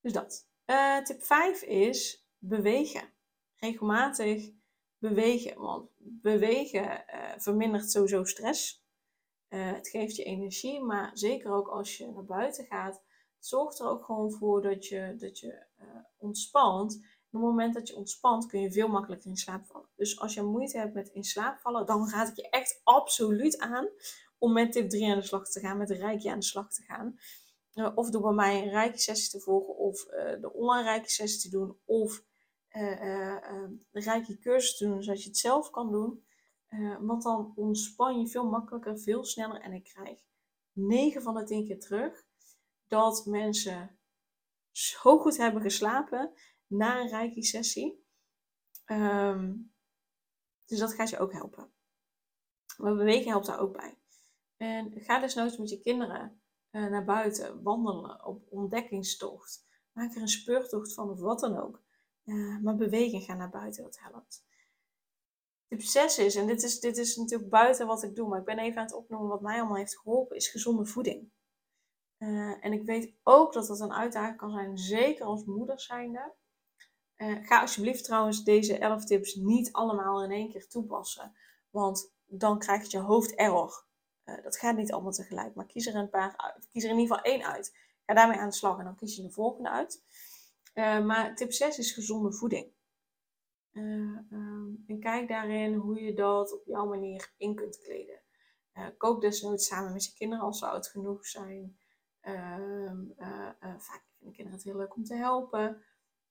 Dus 0.00 0.12
dat. 0.12 0.48
tip 1.04 1.22
5 1.22 1.62
is 1.62 2.26
bewegen. 2.38 3.12
Regelmatig 3.56 4.50
bewegen. 4.98 5.60
Want 5.60 5.90
bewegen 5.98 7.04
vermindert 7.36 7.90
sowieso 7.90 8.24
stress. 8.24 8.84
Het 9.48 9.88
geeft 9.88 10.16
je 10.16 10.24
energie, 10.24 10.80
maar 10.80 11.10
zeker 11.14 11.52
ook 11.52 11.68
als 11.68 11.96
je 11.96 12.10
naar 12.10 12.24
buiten 12.24 12.64
gaat, 12.64 13.02
zorgt 13.38 13.78
er 13.78 13.86
ook 13.86 14.04
gewoon 14.04 14.32
voor 14.32 14.62
dat 14.62 14.86
je, 14.86 15.14
dat 15.16 15.38
je 15.38 15.66
ontspant. 16.16 16.94
op 16.94 17.00
het 17.30 17.40
moment 17.40 17.74
dat 17.74 17.88
je 17.88 17.96
ontspant, 17.96 18.46
kun 18.46 18.60
je 18.60 18.72
veel 18.72 18.88
makkelijker 18.88 19.30
in 19.30 19.36
slaap 19.36 19.66
vallen. 19.66 19.88
Dus 19.96 20.20
als 20.20 20.34
je 20.34 20.42
moeite 20.42 20.78
hebt 20.78 20.94
met 20.94 21.08
in 21.08 21.24
slaap 21.24 21.58
vallen, 21.58 21.86
dan 21.86 22.10
raad 22.10 22.28
ik 22.28 22.36
je 22.36 22.48
echt 22.48 22.80
absoluut 22.84 23.58
aan 23.58 23.88
om 24.42 24.52
met 24.52 24.72
tip 24.72 24.90
3 24.90 25.10
aan 25.10 25.18
de 25.18 25.26
slag 25.26 25.48
te 25.48 25.60
gaan, 25.60 25.78
met 25.78 25.90
rijkje 25.90 26.30
aan 26.30 26.38
de 26.38 26.44
slag 26.44 26.72
te 26.72 26.82
gaan. 26.82 27.18
Uh, 27.74 27.92
of 27.94 28.10
door 28.10 28.22
bij 28.22 28.32
mij 28.32 28.62
een 28.62 28.70
rijke 28.70 28.98
sessie 28.98 29.30
te 29.30 29.40
volgen, 29.40 29.76
of 29.76 30.04
de 30.40 30.52
online 30.52 30.82
rijke 30.82 31.10
sessie 31.10 31.50
te 31.50 31.56
doen, 31.56 31.76
of 31.84 32.24
de 32.68 33.80
rijke 33.90 34.38
cursus 34.38 34.76
te 34.76 34.86
doen, 34.86 35.02
zodat 35.02 35.22
je 35.22 35.28
het 35.28 35.38
zelf 35.38 35.70
kan 35.70 35.90
doen. 35.90 36.24
want 37.00 37.22
dan 37.22 37.52
ontspan 37.56 38.20
je 38.20 38.28
veel 38.28 38.48
makkelijker, 38.48 38.98
veel 38.98 39.24
sneller. 39.24 39.60
En 39.60 39.72
ik 39.72 39.84
krijg 39.84 40.20
9 40.72 41.22
van 41.22 41.34
de 41.34 41.44
10 41.44 41.66
keer 41.66 41.80
terug 41.80 42.24
dat 42.86 43.26
mensen 43.26 43.98
zo 44.70 45.18
goed 45.18 45.36
hebben 45.36 45.62
geslapen 45.62 46.32
na 46.66 47.00
een 47.00 47.08
reiki-sessie. 47.08 48.04
Ehm, 48.84 49.54
dus 50.66 50.78
dat 50.78 50.94
gaat 50.94 51.10
je 51.10 51.18
ook 51.18 51.32
helpen. 51.32 51.72
Maar 52.76 52.94
bewegen 52.94 53.30
helpt 53.30 53.46
daar 53.46 53.60
ook 53.60 53.76
bij. 53.76 54.01
En 54.62 54.92
ga 54.94 55.20
dus 55.20 55.34
nooit 55.34 55.58
met 55.58 55.70
je 55.70 55.80
kinderen 55.80 56.42
uh, 56.70 56.90
naar 56.90 57.04
buiten, 57.04 57.62
wandelen 57.62 58.24
op 58.24 58.46
ontdekkingstocht. 58.50 59.66
Maak 59.92 60.14
er 60.14 60.20
een 60.20 60.28
speurtocht 60.28 60.94
van 60.94 61.10
of 61.10 61.20
wat 61.20 61.40
dan 61.40 61.56
ook. 61.56 61.82
Uh, 62.24 62.58
maar 62.58 62.76
bewegen, 62.76 63.20
ga 63.20 63.34
naar 63.34 63.50
buiten, 63.50 63.82
dat 63.82 63.98
helpt. 64.00 64.44
Tip 65.68 65.80
6 65.80 66.18
is, 66.18 66.34
en 66.34 66.46
dit 66.46 66.62
is, 66.62 66.80
dit 66.80 66.96
is 66.96 67.16
natuurlijk 67.16 67.50
buiten 67.50 67.86
wat 67.86 68.02
ik 68.02 68.14
doe, 68.14 68.28
maar 68.28 68.38
ik 68.38 68.44
ben 68.44 68.58
even 68.58 68.78
aan 68.78 68.84
het 68.84 68.94
opnoemen 68.94 69.28
wat 69.28 69.40
mij 69.40 69.58
allemaal 69.58 69.76
heeft 69.76 69.98
geholpen, 69.98 70.36
is 70.36 70.48
gezonde 70.48 70.86
voeding. 70.86 71.30
Uh, 72.18 72.64
en 72.64 72.72
ik 72.72 72.82
weet 72.82 73.14
ook 73.22 73.52
dat 73.52 73.66
dat 73.66 73.80
een 73.80 73.92
uitdaging 73.92 74.36
kan 74.36 74.50
zijn, 74.50 74.78
zeker 74.78 75.24
als 75.24 75.44
moeder 75.44 75.80
zijnde. 75.80 76.34
Ga 77.16 77.60
alsjeblieft 77.60 78.04
trouwens 78.04 78.44
deze 78.44 78.78
11 78.78 79.04
tips 79.04 79.34
niet 79.34 79.72
allemaal 79.72 80.24
in 80.24 80.30
één 80.30 80.50
keer 80.50 80.68
toepassen. 80.68 81.36
Want 81.70 82.12
dan 82.26 82.58
krijgt 82.58 82.90
je 82.90 82.98
hoofd 82.98 83.34
error. 83.34 83.90
Uh, 84.24 84.42
dat 84.42 84.58
gaat 84.58 84.76
niet 84.76 84.92
allemaal 84.92 85.12
tegelijk. 85.12 85.54
Maar 85.54 85.66
kies 85.66 85.86
er 85.86 85.94
een 85.94 86.10
paar 86.10 86.36
uit. 86.36 86.68
Kies 86.68 86.84
er 86.84 86.90
in 86.90 86.98
ieder 86.98 87.16
geval 87.16 87.32
één 87.32 87.44
uit. 87.44 87.76
Ga 88.06 88.14
daarmee 88.14 88.38
aan 88.38 88.48
de 88.48 88.54
slag 88.54 88.78
en 88.78 88.84
dan 88.84 88.96
kies 88.96 89.16
je 89.16 89.22
de 89.22 89.30
volgende 89.30 89.70
uit. 89.70 90.02
maar 91.04 91.34
tip 91.34 91.52
6 91.52 91.78
is 91.78 91.92
gezonde 91.92 92.32
voeding. 92.32 92.72
Um, 93.72 94.84
en 94.86 95.00
kijk 95.00 95.28
daarin 95.28 95.74
hoe 95.74 96.00
je 96.00 96.14
dat 96.14 96.52
op 96.52 96.64
jouw 96.64 96.86
manier 96.86 97.32
in 97.36 97.54
kunt 97.54 97.78
kleden. 97.78 98.20
kook 98.96 99.20
desnoods 99.20 99.66
samen 99.66 99.92
met 99.92 100.04
je 100.04 100.12
kinderen 100.14 100.44
als 100.44 100.58
ze 100.58 100.66
oud 100.66 100.88
genoeg 100.88 101.26
zijn. 101.26 101.76
Ehm, 102.22 103.10
eh, 103.16 103.48
eh, 103.60 103.78
vaak 103.78 104.04
vinden 104.16 104.34
kinderen 104.34 104.52
het 104.52 104.62
heel 104.62 104.76
leuk 104.76 104.96
om 104.96 105.04
te 105.04 105.14
helpen. 105.14 105.82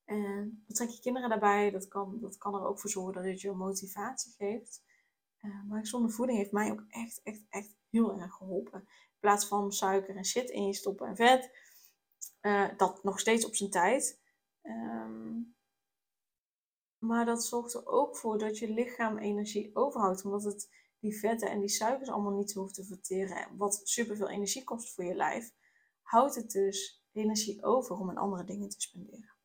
En 0.05 0.63
betrek 0.67 0.89
je 0.89 1.01
kinderen 1.01 1.29
daarbij. 1.29 1.71
Dat 1.71 1.87
kan, 1.87 2.19
dat 2.19 2.37
kan 2.37 2.55
er 2.55 2.65
ook 2.65 2.79
voor 2.79 2.89
zorgen 2.89 3.13
dat 3.13 3.23
het 3.23 3.41
je 3.41 3.51
motivatie 3.51 4.31
geeft. 4.31 4.83
Maar 5.67 5.79
gezonde 5.79 6.09
voeding 6.09 6.37
heeft 6.37 6.51
mij 6.51 6.71
ook 6.71 6.83
echt, 6.87 7.21
echt, 7.23 7.41
echt 7.49 7.75
heel 7.91 8.19
erg 8.19 8.33
geholpen. 8.33 8.79
In 8.79 9.19
plaats 9.19 9.45
van 9.45 9.71
suiker 9.71 10.15
en 10.15 10.25
shit 10.25 10.49
in 10.49 10.65
je 10.65 10.73
stoppen 10.73 11.07
en 11.07 11.15
vet. 11.15 11.69
dat 12.77 13.03
nog 13.03 13.19
steeds 13.19 13.45
op 13.45 13.55
zijn 13.55 13.69
tijd. 13.69 14.21
Ehm, 14.61 15.39
maar 16.97 17.25
dat 17.25 17.45
zorgt 17.45 17.73
er 17.73 17.87
ook 17.87 18.17
voor 18.17 18.37
dat 18.37 18.57
je 18.57 18.73
lichaam 18.73 19.17
energie 19.17 19.75
overhoudt. 19.75 20.25
Omdat 20.25 20.43
het 20.43 20.69
die 20.99 21.19
vetten 21.19 21.49
en 21.49 21.59
die 21.59 21.69
suikers 21.69 22.09
allemaal 22.09 22.37
niet 22.37 22.53
hoeft 22.53 22.73
te 22.73 22.85
verteren. 22.85 23.57
Wat 23.57 23.81
superveel 23.83 24.29
energie 24.29 24.63
kost 24.63 24.93
voor 24.93 25.03
je 25.03 25.15
lijf 25.15 25.53
houdt 26.01 26.35
het 26.35 26.51
dus 26.51 27.03
energie 27.11 27.63
over 27.63 27.95
om 27.95 28.09
aan 28.09 28.17
andere 28.17 28.43
dingen 28.43 28.69
te 28.69 28.81
spenderen. 28.81 29.35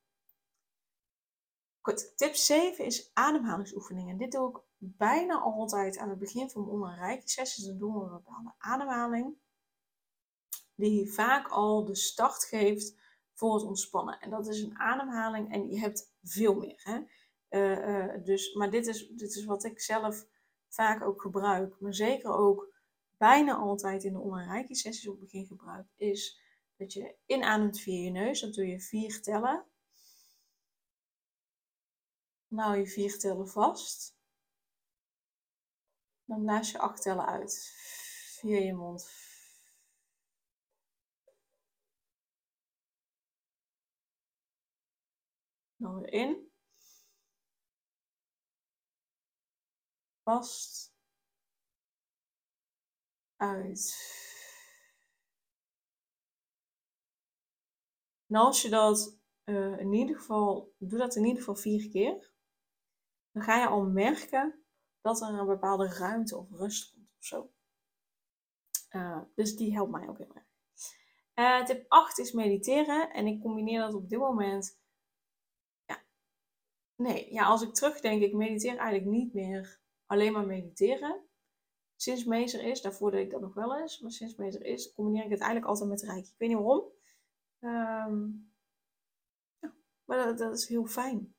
Goed, 1.81 2.17
tip 2.17 2.35
7 2.35 2.85
is 2.85 3.11
ademhalingsoefeningen. 3.13 4.19
Dit 4.19 4.33
doe 4.33 4.51
ik 4.51 4.61
bijna 4.97 5.39
altijd 5.39 5.99
aan 5.99 6.09
het 6.09 6.19
begin 6.19 6.51
van 6.51 6.61
mijn 6.61 6.75
onderrijke 6.75 7.29
sessies. 7.29 7.65
Dan 7.65 7.79
doen 7.79 7.95
we 7.95 8.05
een 8.05 8.11
bepaalde 8.11 8.55
ademhaling. 8.59 9.37
Die 10.75 11.13
vaak 11.13 11.49
al 11.49 11.85
de 11.85 11.95
start 11.95 12.45
geeft 12.45 12.97
voor 13.33 13.55
het 13.55 13.65
ontspannen. 13.65 14.21
En 14.21 14.31
dat 14.31 14.49
is 14.49 14.63
een 14.63 14.79
ademhaling 14.79 15.53
en 15.53 15.71
je 15.71 15.79
hebt 15.79 16.13
veel 16.23 16.55
meer. 16.55 16.81
Hè? 16.83 17.01
Uh, 17.51 17.89
uh, 17.89 18.25
dus, 18.25 18.55
maar 18.55 18.71
dit 18.71 18.87
is, 18.87 19.09
dit 19.09 19.35
is 19.35 19.45
wat 19.45 19.65
ik 19.65 19.81
zelf 19.81 20.27
vaak 20.69 21.03
ook 21.03 21.21
gebruik. 21.21 21.81
Maar 21.81 21.95
zeker 21.95 22.31
ook 22.31 22.75
bijna 23.17 23.55
altijd 23.55 24.05
in 24.05 24.13
de 24.13 24.19
online 24.21 24.75
sessies 24.75 25.09
op 25.09 25.15
het 25.15 25.23
begin 25.23 25.47
gebruik. 25.47 25.87
Is 25.97 26.41
dat 26.77 26.93
je 26.93 27.15
inademt 27.27 27.81
via 27.81 28.05
je 28.05 28.11
neus. 28.11 28.41
Dat 28.41 28.55
doe 28.55 28.67
je 28.67 28.81
vier 28.81 29.23
tellen. 29.23 29.65
Dan 32.49 32.59
hou 32.59 32.77
je 32.77 32.87
vier 32.87 33.19
tellen 33.19 33.49
vast. 33.49 34.16
Dan 36.27 36.43
blaas 36.43 36.71
je 36.71 36.79
acht 36.79 37.03
tellen 37.03 37.27
uit 37.27 37.73
via 38.41 38.59
je 38.59 38.75
mond. 38.75 39.11
Dan 45.77 45.99
weer 45.99 46.13
in. 46.13 46.53
Vast. 50.23 50.95
Uit. 53.37 54.15
En 58.27 58.37
als 58.37 58.63
je 58.63 58.69
dat 58.69 59.19
uh, 59.45 59.79
in 59.79 59.93
ieder 59.93 60.17
geval, 60.17 60.75
doe 60.79 60.99
dat 60.99 61.17
in 61.17 61.25
ieder 61.25 61.39
geval 61.39 61.55
vier 61.55 61.91
keer, 61.91 62.33
dan 63.31 63.43
ga 63.43 63.61
je 63.61 63.67
al 63.67 63.85
merken 63.85 64.66
dat 65.07 65.21
er 65.21 65.39
een 65.39 65.47
bepaalde 65.47 65.89
ruimte 65.89 66.37
of 66.37 66.51
rust 66.51 66.93
komt 66.93 67.09
of 67.19 67.25
zo. 67.25 67.51
Uh, 68.91 69.23
dus 69.35 69.57
die 69.57 69.75
helpt 69.75 69.93
mij 69.93 70.09
ook 70.09 70.19
heel 70.19 70.35
erg. 70.35 70.47
Uh, 71.35 71.65
tip 71.65 71.85
8 71.89 72.19
is 72.19 72.33
mediteren. 72.33 73.11
En 73.13 73.27
ik 73.27 73.41
combineer 73.41 73.81
dat 73.81 73.95
op 73.95 74.09
dit 74.09 74.19
moment. 74.19 74.81
Ja. 75.85 76.05
Nee, 76.97 77.33
ja, 77.33 77.45
als 77.45 77.63
ik 77.63 77.75
terugdenk, 77.75 78.23
ik 78.23 78.35
mediteer 78.35 78.77
eigenlijk 78.77 79.05
niet 79.11 79.35
meer 79.35 79.81
alleen 80.07 80.33
maar 80.33 80.47
mediteren. 80.47 81.25
Sinds 81.97 82.25
Meester 82.25 82.63
is, 82.63 82.83
daarvoor 82.83 83.11
deed 83.11 83.25
ik 83.25 83.31
dat 83.31 83.41
nog 83.41 83.55
wel 83.55 83.77
eens, 83.77 84.01
maar 84.01 84.11
sinds 84.11 84.35
Meester 84.35 84.65
is, 84.65 84.93
combineer 84.93 85.25
ik 85.25 85.31
het 85.31 85.41
eigenlijk 85.41 85.71
altijd 85.71 85.89
met 85.89 86.03
Rijk. 86.03 86.27
Ik 86.27 86.35
weet 86.39 86.49
niet 86.49 86.59
waarom. 86.59 86.93
Um, 87.61 88.53
ja, 89.59 89.75
maar 90.05 90.37
dat, 90.37 90.53
is 90.53 90.69
heel 90.69 90.87
fijn. 90.87 91.36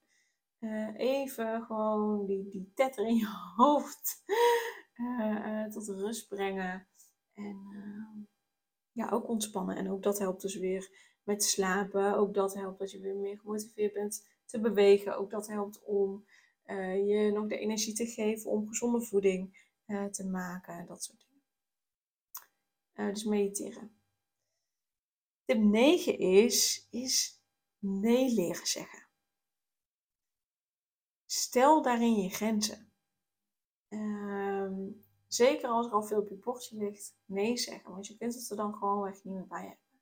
Uh, 0.59 0.97
even 0.97 1.63
gewoon 1.63 2.25
die, 2.25 2.49
die 2.49 2.71
tetter 2.75 3.07
in 3.07 3.15
je 3.15 3.27
hoofd 3.55 4.23
uh, 4.95 5.45
uh, 5.45 5.67
tot 5.67 5.87
rust 5.87 6.27
brengen. 6.27 6.87
En 7.33 7.59
ja, 8.91 9.09
ook 9.09 9.27
ontspannen. 9.27 9.75
En 9.75 9.91
ook 9.91 10.03
dat 10.03 10.19
helpt 10.19 10.41
dus 10.41 10.55
weer 10.55 11.15
met 11.23 11.43
slapen. 11.43 12.17
Ook 12.17 12.33
dat 12.33 12.53
helpt 12.53 12.79
dat 12.79 12.91
je 12.91 12.99
weer 12.99 13.15
meer 13.15 13.39
gemotiveerd 13.39 13.93
bent 13.93 14.27
te 14.45 14.59
bewegen. 14.59 15.17
Ook 15.17 15.29
dat 15.31 15.47
helpt 15.47 15.83
om 15.83 16.25
je 17.05 17.31
nog 17.33 17.47
de 17.47 17.57
energie 17.57 17.93
te 17.93 18.05
geven 18.05 18.51
om 18.51 18.67
gezonde 18.67 19.01
voeding 19.01 19.65
te 20.11 20.27
maken. 20.27 20.85
Dat 20.85 21.03
soort 21.03 21.25
dingen. 22.93 23.13
dus 23.13 23.23
mediteren. 23.23 23.91
Tip 25.45 25.57
9 25.57 26.17
is, 26.17 26.87
is 26.89 27.41
nee 27.79 28.33
leren 28.33 28.67
zeggen. 28.67 29.06
Stel 31.57 31.81
daarin 31.81 32.15
je 32.15 32.29
grenzen. 32.29 32.91
Um, 33.89 35.05
zeker 35.27 35.69
als 35.69 35.85
er 35.85 35.91
al 35.91 36.03
veel 36.03 36.19
op 36.19 36.29
je 36.29 36.35
bordje 36.35 36.77
ligt, 36.77 37.17
nee 37.25 37.57
zeggen. 37.57 37.91
Want 37.91 38.07
je 38.07 38.17
kunt 38.17 38.35
het 38.35 38.49
er 38.49 38.57
dan 38.57 38.73
gewoon 38.73 39.07
echt 39.07 39.23
niet 39.23 39.33
meer 39.33 39.47
bij 39.47 39.61
hebben. 39.61 40.01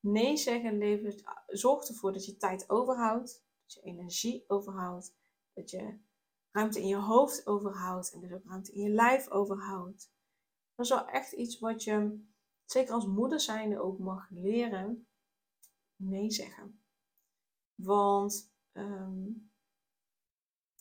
Nee 0.00 0.36
zeggen 0.36 0.78
levert, 0.78 1.22
zorgt 1.46 1.88
ervoor 1.88 2.12
dat 2.12 2.26
je 2.26 2.36
tijd 2.36 2.70
overhoudt, 2.70 3.44
dat 3.62 3.72
je 3.72 3.80
energie 3.80 4.44
overhoudt, 4.46 5.14
dat 5.52 5.70
je 5.70 5.98
ruimte 6.50 6.80
in 6.80 6.88
je 6.88 6.96
hoofd 6.96 7.46
overhoudt 7.46 8.12
en 8.12 8.20
dus 8.20 8.32
ook 8.32 8.44
ruimte 8.44 8.72
in 8.72 8.82
je 8.82 8.90
lijf 8.90 9.28
overhoudt. 9.28 10.12
Dat 10.74 10.86
is 10.86 10.92
wel 10.92 11.06
echt 11.06 11.32
iets 11.32 11.58
wat 11.58 11.82
je 11.82 12.24
zeker 12.64 12.94
als 12.94 13.06
moeder 13.06 13.40
zijnde 13.40 13.80
ook 13.80 13.98
mag 13.98 14.30
leren 14.30 15.06
nee 15.96 16.30
zeggen. 16.30 16.82
Want 17.74 18.52
um, 18.72 19.50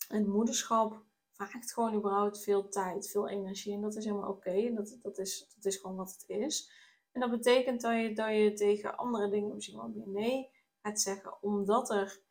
het 0.07 0.27
moederschap 0.27 1.03
vraagt 1.31 1.73
gewoon 1.73 1.95
überhaupt 1.95 2.43
veel 2.43 2.69
tijd, 2.69 3.09
veel 3.09 3.29
energie. 3.29 3.73
En 3.73 3.81
dat 3.81 3.95
is 3.95 4.05
helemaal 4.05 4.29
oké. 4.29 4.51
En 4.51 4.75
dat, 4.75 4.97
dat, 5.01 5.17
is, 5.17 5.53
dat 5.55 5.65
is 5.65 5.77
gewoon 5.77 5.95
wat 5.95 6.11
het 6.11 6.23
is. 6.27 6.71
En 7.11 7.21
dat 7.21 7.29
betekent 7.29 7.81
dat 7.81 8.01
je, 8.01 8.13
dat 8.13 8.29
je 8.29 8.53
tegen 8.53 8.97
andere 8.97 9.29
dingen 9.29 9.53
misschien 9.53 9.77
wel 9.77 9.87
meer 9.87 10.07
nee 10.07 10.49
gaat 10.81 11.01
zeggen. 11.01 11.41
Omdat 11.41 11.89
er 11.89 12.21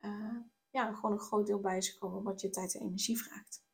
uh, 0.00 0.36
ja, 0.70 0.92
gewoon 0.92 1.12
een 1.12 1.20
groot 1.20 1.46
deel 1.46 1.60
bij 1.60 1.76
is 1.76 1.88
gekomen 1.88 2.22
wat 2.22 2.40
je 2.40 2.50
tijd 2.50 2.74
en 2.74 2.80
energie 2.80 3.18
vraagt. 3.18 3.66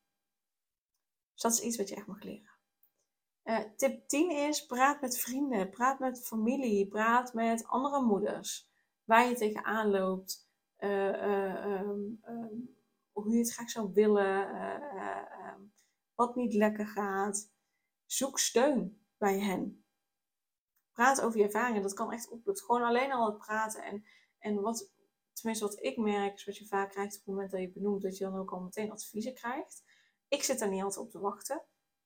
Dus 1.33 1.43
dat 1.43 1.53
is 1.53 1.61
iets 1.61 1.77
wat 1.77 1.89
je 1.89 1.95
echt 1.95 2.07
mag 2.07 2.23
leren. 2.23 2.53
Uh, 3.45 3.59
tip 3.77 4.09
10 4.09 4.31
is: 4.31 4.67
praat 4.67 5.01
met 5.01 5.19
vrienden, 5.19 5.71
praat 5.71 5.99
met 5.99 6.27
familie, 6.27 6.89
praat 6.89 7.35
met 7.35 7.67
andere 7.67 8.03
moeders. 8.03 8.73
Waar 9.05 9.29
je 9.29 9.35
tegenaan 9.35 9.91
loopt, 9.91 10.49
uh, 10.79 11.81
hoe 13.23 13.33
je 13.33 13.39
het 13.39 13.53
graag 13.53 13.71
zou 13.71 13.91
willen, 13.93 14.49
ehm, 14.49 15.61
wat 16.15 16.35
niet 16.35 16.55
lekker 16.55 16.87
gaat. 16.87 17.53
Zoek 18.07 18.39
steun 18.39 19.05
bij 19.19 19.41
hen. 19.41 19.85
Praat 20.93 21.21
over 21.21 21.39
je 21.39 21.45
ervaringen, 21.45 21.83
dat 21.83 21.95
kan 21.95 22.13
echt 22.13 22.31
opluchten. 22.31 22.65
Gewoon 22.65 22.83
alleen 22.83 23.13
al 23.13 23.27
het 23.27 23.39
praten 23.39 23.83
en, 23.83 24.05
en 24.39 24.61
wat, 24.61 24.93
tenminste 25.33 25.65
wat 25.65 25.83
ik 25.83 25.97
merk, 25.97 26.35
is 26.35 26.45
wat 26.45 26.57
je 26.57 26.67
vaak 26.67 26.91
krijgt 26.91 27.13
op 27.13 27.19
het 27.19 27.35
moment 27.35 27.51
dat 27.51 27.61
je 27.61 27.73
benoemt, 27.73 28.03
dat 28.03 28.17
je 28.17 28.25
dan 28.25 28.39
ook 28.39 28.53
al 28.53 28.61
meteen 28.61 28.91
adviezen 28.91 29.35
krijgt. 29.35 29.85
Ik 30.29 30.43
zit 30.43 30.59
daar 30.59 30.71
niet 30.71 30.83
altijd 30.83 31.05
op 31.05 31.11
te 31.11 31.19
wachten. 31.19 31.63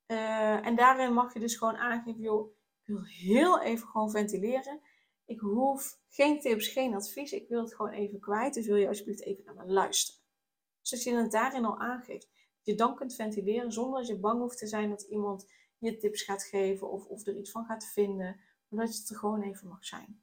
Uh, 0.06 0.66
en 0.66 0.76
daarin 0.76 1.12
mag 1.12 1.32
je 1.32 1.40
dus 1.40 1.56
gewoon 1.56 1.76
aangeven, 1.76 2.20
joh, 2.20 2.50
ik 2.80 2.86
wil 2.94 3.04
heel 3.04 3.60
even 3.60 3.88
gewoon 3.88 4.10
ventileren. 4.10 4.80
Ik 5.24 5.40
hoef 5.40 5.98
geen 6.08 6.40
tips, 6.40 6.68
geen 6.68 6.94
advies. 6.94 7.32
Ik 7.32 7.48
wil 7.48 7.60
het 7.60 7.74
gewoon 7.74 7.92
even 7.92 8.20
kwijt. 8.20 8.54
Dus 8.54 8.66
wil 8.66 8.76
je 8.76 8.88
alsjeblieft 8.88 9.22
even 9.22 9.44
naar 9.44 9.54
me 9.54 9.66
luisteren. 9.72 10.20
Dus 10.88 10.98
als 10.98 11.14
je 11.14 11.22
het 11.22 11.30
daarin 11.30 11.64
al 11.64 11.78
aangeeft, 11.78 12.28
dat 12.30 12.62
je 12.62 12.74
dan 12.74 12.94
kunt 12.94 13.14
ventileren 13.14 13.72
zonder 13.72 13.98
dat 13.98 14.08
je 14.08 14.18
bang 14.18 14.40
hoeft 14.40 14.58
te 14.58 14.66
zijn 14.66 14.90
dat 14.90 15.02
iemand 15.02 15.50
je 15.78 15.96
tips 15.96 16.22
gaat 16.22 16.42
geven 16.42 16.90
of, 16.90 17.06
of 17.06 17.26
er 17.26 17.36
iets 17.36 17.50
van 17.50 17.64
gaat 17.64 17.84
vinden. 17.84 18.40
Maar 18.68 18.84
dat 18.84 18.94
je 18.94 19.00
het 19.00 19.10
er 19.10 19.16
gewoon 19.16 19.42
even 19.42 19.68
mag 19.68 19.84
zijn. 19.84 20.22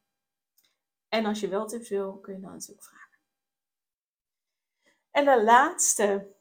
En 1.09 1.25
als 1.25 1.39
je 1.39 1.47
wel 1.47 1.67
tips 1.67 1.89
wil, 1.89 2.17
kun 2.17 2.33
je 2.33 2.39
dan 2.39 2.51
natuurlijk 2.51 2.87
vragen. 2.87 3.19
En 5.11 5.25
de 5.25 5.43
laatste 5.43 6.35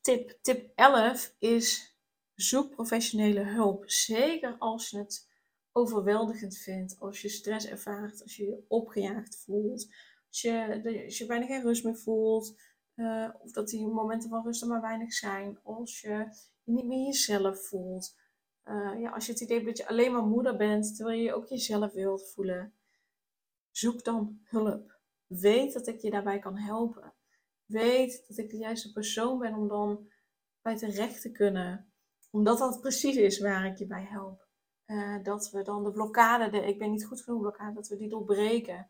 tip, 0.00 0.38
tip 0.42 0.72
11, 0.74 1.34
is 1.38 1.96
zoek 2.34 2.70
professionele 2.70 3.40
hulp. 3.40 3.90
Zeker 3.90 4.56
als 4.58 4.90
je 4.90 4.98
het 4.98 5.28
overweldigend 5.72 6.58
vindt, 6.58 6.96
als 7.00 7.22
je 7.22 7.28
stress 7.28 7.66
ervaart, 7.66 8.22
als 8.22 8.36
je 8.36 8.44
je 8.44 8.64
opgejaagd 8.68 9.36
voelt, 9.44 9.94
als 10.28 10.40
je, 10.40 10.80
als 11.04 11.18
je 11.18 11.26
bijna 11.26 11.46
geen 11.46 11.62
rust 11.62 11.84
meer 11.84 11.96
voelt, 11.96 12.54
uh, 13.00 13.28
of 13.38 13.52
dat 13.52 13.68
die 13.68 13.86
momenten 13.86 14.28
van 14.28 14.44
rust 14.44 14.62
er 14.62 14.68
maar 14.68 14.80
weinig 14.80 15.12
zijn, 15.12 15.58
als 15.62 16.00
je 16.00 16.08
je 16.62 16.72
niet 16.72 16.86
meer 16.86 17.06
jezelf 17.06 17.66
voelt. 17.66 18.18
Uh, 18.64 19.00
ja, 19.00 19.10
als 19.10 19.26
je 19.26 19.32
het 19.32 19.40
idee 19.40 19.56
hebt 19.56 19.68
dat 19.68 19.78
je 19.78 19.88
alleen 19.88 20.12
maar 20.12 20.26
moeder 20.26 20.56
bent, 20.56 20.96
terwijl 20.96 21.20
je 21.20 21.34
ook 21.34 21.46
jezelf 21.46 21.92
wilt 21.92 22.30
voelen, 22.30 22.74
zoek 23.70 24.04
dan 24.04 24.40
hulp. 24.44 24.98
Weet 25.26 25.72
dat 25.72 25.86
ik 25.86 26.00
je 26.00 26.10
daarbij 26.10 26.38
kan 26.38 26.56
helpen. 26.56 27.14
Weet 27.64 28.24
dat 28.28 28.38
ik 28.38 28.50
de 28.50 28.56
juiste 28.56 28.92
persoon 28.92 29.38
ben 29.38 29.54
om 29.54 29.68
dan 29.68 30.08
bij 30.62 30.76
terecht 30.76 31.20
te 31.20 31.30
kunnen. 31.30 31.92
Omdat 32.30 32.58
dat 32.58 32.80
precies 32.80 33.16
is 33.16 33.38
waar 33.38 33.66
ik 33.66 33.78
je 33.78 33.86
bij 33.86 34.04
help. 34.04 34.48
Uh, 34.86 35.22
dat 35.22 35.50
we 35.50 35.62
dan 35.62 35.84
de 35.84 35.90
blokkade, 35.90 36.50
de 36.50 36.66
ik 36.66 36.78
ben 36.78 36.90
niet 36.90 37.06
goed 37.06 37.22
genoeg 37.22 37.40
blokkade, 37.40 37.74
dat 37.74 37.88
we 37.88 37.96
die 37.96 38.08
doorbreken. 38.08 38.88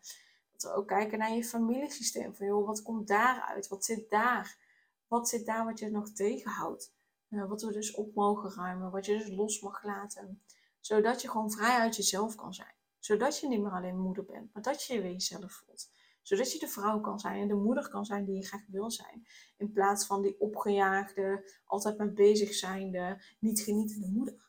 Ook 0.67 0.87
kijken 0.87 1.19
naar 1.19 1.33
je 1.33 1.45
familiesysteem. 1.45 2.35
Van 2.35 2.47
joh, 2.47 2.67
wat 2.67 2.83
komt 2.83 3.09
daaruit? 3.09 3.69
Wat 3.69 3.85
zit 3.85 4.11
daar? 4.11 4.59
Wat 5.07 5.29
zit 5.29 5.47
daar 5.47 5.65
wat 5.65 5.79
je 5.79 5.91
nog 5.91 6.13
tegenhoudt? 6.13 6.93
Uh, 7.29 7.49
wat 7.49 7.63
we 7.63 7.73
dus 7.73 7.95
op 7.95 8.15
mogen 8.15 8.51
ruimen, 8.51 8.91
wat 8.91 9.07
je 9.07 9.19
dus 9.19 9.29
los 9.29 9.61
mag 9.61 9.85
laten. 9.85 10.43
Zodat 10.81 11.23
je 11.23 11.29
gewoon 11.29 11.51
vrij 11.51 11.79
uit 11.79 11.97
jezelf 11.97 12.35
kan 12.35 12.55
zijn. 12.55 12.75
Zodat 12.99 13.39
je 13.39 13.49
niet 13.49 13.61
meer 13.61 13.73
alleen 13.73 13.99
moeder 13.99 14.25
bent, 14.25 14.53
maar 14.53 14.63
dat 14.63 14.85
je 14.85 14.95
je 14.95 15.01
weer 15.01 15.13
jezelf 15.13 15.53
voelt. 15.53 15.91
Zodat 16.23 16.53
je 16.53 16.59
de 16.59 16.69
vrouw 16.69 17.01
kan 17.01 17.21
zijn 17.21 17.41
en 17.41 17.49
de 17.49 17.55
moeder 17.55 17.89
kan 17.89 18.05
zijn 18.05 18.25
die 18.25 18.35
je 18.35 18.47
graag 18.47 18.67
wil 18.67 18.91
zijn. 18.91 19.27
In 19.57 19.73
plaats 19.73 20.07
van 20.07 20.23
die 20.23 20.41
opgejaagde, 20.41 21.53
altijd 21.65 21.99
maar 21.99 22.13
bezig 22.13 22.55
zijnde, 22.55 23.23
niet 23.39 23.61
genietende 23.61 24.09
moeder. 24.09 24.49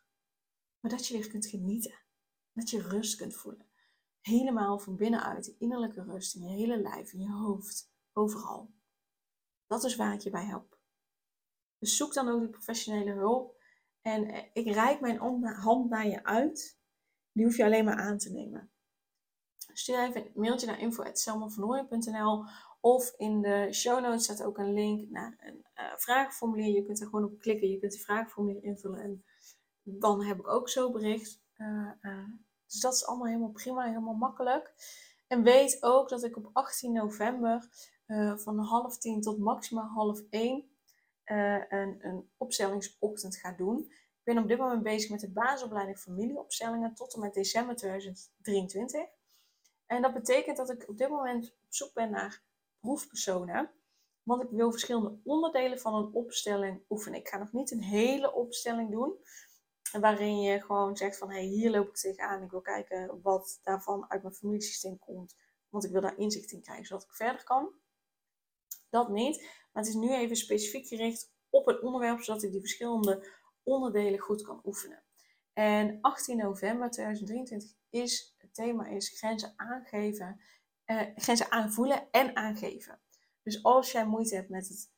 Maar 0.80 0.91
dat 0.91 1.08
je 1.08 1.17
weer 1.17 1.30
kunt 1.30 1.45
genieten. 1.45 2.00
Dat 2.54 2.69
je 2.69 2.82
rust 2.82 3.15
kunt 3.15 3.36
voelen. 3.36 3.70
Helemaal 4.21 4.79
van 4.79 4.95
binnenuit, 4.95 5.55
innerlijke 5.60 6.03
rust 6.03 6.36
in 6.36 6.41
je 6.41 6.49
hele 6.49 6.81
lijf, 6.81 7.13
in 7.13 7.19
je 7.19 7.31
hoofd, 7.31 7.91
overal. 8.13 8.71
Dat 9.67 9.84
is 9.84 9.95
waar 9.95 10.13
ik 10.13 10.21
je 10.21 10.29
bij 10.29 10.45
help. 10.45 10.79
Dus 11.79 11.97
zoek 11.97 12.13
dan 12.13 12.29
ook 12.29 12.39
die 12.39 12.49
professionele 12.49 13.12
hulp. 13.12 13.60
En 14.01 14.25
eh, 14.25 14.43
ik 14.53 14.73
reik 14.73 14.99
mijn 14.99 15.17
hand 15.43 15.89
naar 15.89 16.07
je 16.07 16.23
uit. 16.23 16.79
Die 17.31 17.45
hoef 17.45 17.57
je 17.57 17.63
alleen 17.63 17.86
maar 17.86 17.99
aan 17.99 18.17
te 18.17 18.31
nemen. 18.31 18.71
Stuur 19.73 19.99
even 19.99 20.25
een 20.25 20.31
mailtje 20.34 20.67
naar 20.67 20.79
info.selmavernooien.nl 20.79 22.45
of 22.79 23.13
in 23.17 23.41
de 23.41 23.67
show 23.71 24.01
notes 24.01 24.23
staat 24.23 24.43
ook 24.43 24.57
een 24.57 24.73
link 24.73 25.10
naar 25.10 25.36
een 25.39 25.65
uh, 25.75 25.95
vragenformulier. 25.95 26.73
Je 26.73 26.84
kunt 26.86 26.99
er 26.99 27.07
gewoon 27.07 27.25
op 27.25 27.39
klikken. 27.39 27.69
Je 27.69 27.79
kunt 27.79 27.91
die 27.91 28.03
vragenformulier 28.03 28.63
invullen 28.63 29.01
en 29.01 29.25
dan 29.84 30.23
heb 30.23 30.39
ik 30.39 30.47
ook 30.47 30.69
zo 30.69 30.91
bericht. 30.91 31.41
Uh, 31.57 31.91
dus 32.71 32.79
dat 32.79 32.93
is 32.93 33.05
allemaal 33.05 33.27
helemaal 33.27 33.51
prima, 33.51 33.84
helemaal 33.84 34.13
makkelijk. 34.13 34.73
En 35.27 35.43
weet 35.43 35.84
ook 35.84 36.10
dat 36.10 36.23
ik 36.23 36.38
op 36.38 36.49
18 36.53 36.91
november 36.91 37.69
uh, 38.07 38.38
van 38.38 38.60
half 38.60 38.97
tien 38.97 39.21
tot 39.21 39.39
maximaal 39.39 39.88
half 39.88 40.21
één 40.29 40.69
een, 41.25 41.97
een 41.99 42.29
opstellingsochtend 42.38 43.38
ga 43.38 43.51
doen. 43.51 43.79
Ik 44.21 44.34
ben 44.34 44.38
op 44.38 44.47
dit 44.47 44.57
moment 44.57 44.84
bezig 44.84 45.10
met 45.10 45.19
de 45.19 45.31
basisopleiding 45.31 45.99
familieopstellingen 45.99 46.93
tot 46.93 47.13
en 47.13 47.19
met 47.19 47.34
december 47.34 47.75
2023. 47.75 49.01
En 49.86 50.01
dat 50.01 50.13
betekent 50.13 50.57
dat 50.57 50.69
ik 50.69 50.89
op 50.89 50.97
dit 50.97 51.10
moment 51.10 51.45
op 51.45 51.73
zoek 51.73 51.93
ben 51.93 52.12
naar 52.12 52.43
proefpersonen. 52.79 53.69
Want 54.23 54.43
ik 54.43 54.49
wil 54.49 54.71
verschillende 54.71 55.19
onderdelen 55.23 55.79
van 55.79 55.93
een 55.93 56.13
opstelling 56.13 56.81
oefenen. 56.89 57.19
Ik 57.19 57.27
ga 57.27 57.38
nog 57.38 57.51
niet 57.51 57.71
een 57.71 57.81
hele 57.81 58.34
opstelling 58.34 58.91
doen. 58.91 59.13
Waarin 59.91 60.41
je 60.41 60.62
gewoon 60.62 60.97
zegt 60.97 61.17
van, 61.17 61.30
hé, 61.30 61.36
hey, 61.36 61.45
hier 61.45 61.71
loop 61.71 61.88
ik 61.88 61.95
tegenaan. 61.95 62.43
Ik 62.43 62.51
wil 62.51 62.62
kijken 62.62 63.21
wat 63.21 63.60
daarvan 63.63 64.06
uit 64.10 64.21
mijn 64.21 64.34
familiesysteem 64.34 64.99
komt. 64.99 65.36
Want 65.69 65.86
ik 65.86 65.91
wil 65.91 66.01
daar 66.01 66.17
inzicht 66.17 66.51
in 66.51 66.62
krijgen, 66.62 66.86
zodat 66.86 67.04
ik 67.04 67.13
verder 67.13 67.43
kan. 67.43 67.69
Dat 68.89 69.10
niet. 69.10 69.41
Maar 69.41 69.84
het 69.84 69.88
is 69.88 69.99
nu 69.99 70.13
even 70.13 70.36
specifiek 70.36 70.88
gericht 70.88 71.32
op 71.49 71.65
het 71.65 71.82
onderwerp, 71.82 72.21
zodat 72.21 72.43
ik 72.43 72.51
die 72.51 72.60
verschillende 72.60 73.27
onderdelen 73.63 74.19
goed 74.19 74.41
kan 74.41 74.62
oefenen. 74.65 75.04
En 75.54 75.97
18 76.01 76.38
november 76.38 76.89
2023 76.89 77.71
is, 77.89 78.36
het 78.38 78.54
thema 78.54 78.88
is 78.88 79.10
grenzen 79.10 79.54
aangeven, 79.56 80.41
eh, 80.86 81.08
grenzen 81.15 81.51
aanvoelen 81.51 82.12
en 82.12 82.36
aangeven. 82.36 83.01
Dus 83.43 83.63
als 83.63 83.91
jij 83.91 84.06
moeite 84.06 84.36
hebt 84.36 84.49
met 84.49 84.67
het 84.67 84.91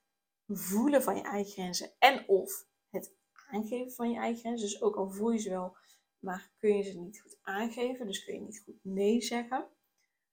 voelen 0.47 1.03
van 1.03 1.15
je 1.15 1.21
eigen 1.21 1.51
grenzen 1.51 1.91
en 1.99 2.27
of 2.27 2.65
aangeven 3.53 3.91
van 3.91 4.09
je 4.09 4.17
eigen 4.17 4.39
grenzen. 4.39 4.69
Dus 4.69 4.81
ook 4.81 4.95
al 4.95 5.09
voel 5.09 5.31
je 5.31 5.39
ze 5.39 5.49
wel, 5.49 5.75
maar 6.19 6.51
kun 6.57 6.77
je 6.77 6.83
ze 6.83 6.99
niet 6.99 7.21
goed 7.21 7.37
aangeven. 7.41 8.07
Dus 8.07 8.25
kun 8.25 8.33
je 8.33 8.41
niet 8.41 8.61
goed 8.65 8.79
nee 8.81 9.21
zeggen. 9.21 9.67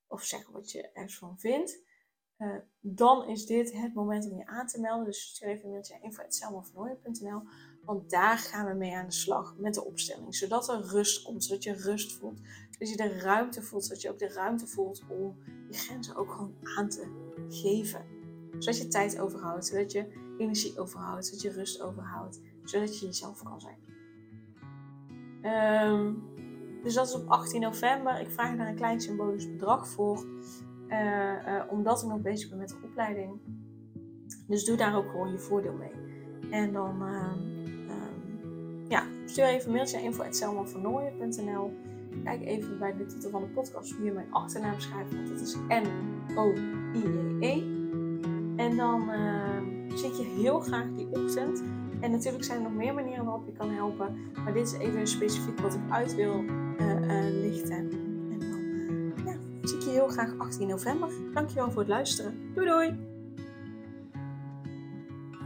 Of 0.06 0.22
zeggen 0.22 0.52
wat 0.52 0.70
je 0.70 0.90
ergens 0.92 1.18
van 1.18 1.38
vindt. 1.38 1.88
Uh, 2.38 2.56
dan 2.80 3.28
is 3.28 3.46
dit 3.46 3.72
het 3.72 3.94
moment 3.94 4.30
om 4.30 4.38
je 4.38 4.46
aan 4.46 4.66
te 4.66 4.80
melden. 4.80 5.04
Dus 5.04 5.20
stuur 5.20 5.48
even 5.48 5.64
een 5.64 5.70
mailtje 5.70 5.94
naar 5.94 6.02
info.selmavernooien.nl 6.02 7.42
Want 7.85 8.11
daar 8.11 8.38
gaan 8.38 8.66
we 8.66 8.74
mee 8.74 8.94
aan 8.94 9.06
de 9.06 9.12
slag 9.12 9.56
met 9.56 9.74
de 9.74 9.85
opstelling. 9.85 10.35
Zodat 10.35 10.68
er 10.68 10.80
rust 10.80 11.22
komt, 11.22 11.44
zodat 11.44 11.62
je 11.62 11.72
rust 11.72 12.12
voelt. 12.12 12.40
Zodat 12.70 12.88
je 12.88 12.96
de 12.96 13.18
ruimte 13.18 13.62
voelt, 13.62 13.85
zodat 13.85 14.02
je 14.02 14.11
ook 14.11 14.18
de 14.18 14.33
ruimte 14.33 14.66
voelt 14.66 15.02
om 15.09 15.37
je 15.70 15.78
grenzen 15.78 16.16
ook 16.16 16.30
gewoon 16.30 16.54
aan 16.76 16.88
te 16.88 17.35
geven. 17.48 18.04
Zodat 18.59 18.78
je 18.78 18.88
tijd 18.88 19.18
overhoudt, 19.18 19.66
zodat 19.66 19.92
je 19.92 20.35
energie 20.38 20.78
overhoudt, 20.78 21.26
zodat 21.26 21.42
je 21.42 21.50
rust 21.50 21.80
overhoudt 21.80 22.40
zodat 22.64 22.99
je 22.99 23.07
jezelf 23.07 23.42
kan 23.42 23.61
zijn. 23.61 23.79
Um, 25.92 26.23
dus 26.83 26.94
dat 26.94 27.09
is 27.09 27.14
op 27.14 27.29
18 27.29 27.61
november. 27.61 28.20
Ik 28.20 28.31
vraag 28.31 28.57
daar 28.57 28.68
een 28.68 28.75
klein 28.75 29.01
symbolisch 29.01 29.51
bedrag 29.51 29.88
voor, 29.88 30.27
uh, 30.88 30.99
uh, 31.46 31.62
omdat 31.68 32.03
ik 32.03 32.09
nog 32.09 32.20
bezig 32.20 32.49
ben 32.49 32.59
met 32.59 32.68
de 32.68 32.79
opleiding. 32.85 33.40
Dus 34.46 34.64
doe 34.64 34.77
daar 34.77 34.96
ook 34.96 35.11
gewoon 35.11 35.31
je 35.31 35.38
voordeel 35.38 35.75
mee. 35.75 35.92
En 36.51 36.73
dan 36.73 37.03
uh, 37.03 37.33
ja, 38.88 39.05
stuur 39.25 39.44
even 39.44 39.68
een 39.68 39.75
mailtje 39.75 40.03
info.selmavernooien.nl 40.03 41.73
Kijk 42.25 42.44
even 42.44 42.79
bij 42.79 42.96
de 42.96 43.07
titel 43.07 43.31
van 43.31 43.42
de 43.42 43.49
podcast 43.49 43.92
hoe 43.92 44.11
mijn 44.11 44.33
achternaam 44.33 44.81
schrijft, 44.81 45.14
want 45.14 45.29
dat 45.29 45.40
is 45.40 45.57
N-O-I-E-E. 45.68 47.53
En 48.57 48.77
dan 48.77 49.11
ehm, 49.11 49.96
zit 49.96 50.16
je 50.16 50.25
heel 50.25 50.61
graag 50.61 50.87
die 50.96 51.09
ochtend 51.11 51.62
en 52.01 52.11
natuurlijk 52.11 52.45
zijn 52.45 52.57
er 52.57 52.63
nog 52.63 52.75
meer 52.75 52.95
manieren 52.95 53.25
waarop 53.25 53.47
je 53.47 53.53
kan 53.53 53.71
helpen. 53.71 54.17
Maar 54.45 54.53
dit 54.53 54.67
is 54.67 54.79
even 54.79 55.07
specifiek 55.07 55.61
wat 55.61 55.75
ik 55.75 55.81
uit 55.91 56.15
wil 56.15 56.45
uh, 56.45 57.01
uh, 57.01 57.41
lichten. 57.41 57.91
En 58.31 58.39
dan 58.39 59.25
ja, 59.25 59.37
zie 59.63 59.77
ik 59.77 59.85
je 59.85 59.91
heel 59.91 60.09
graag 60.09 60.39
18 60.39 60.69
november. 60.69 61.09
Dankjewel 61.35 61.71
voor 61.71 61.81
het 61.81 61.89
luisteren. 61.89 62.53
Doei 62.55 62.67
doei! 62.67 63.09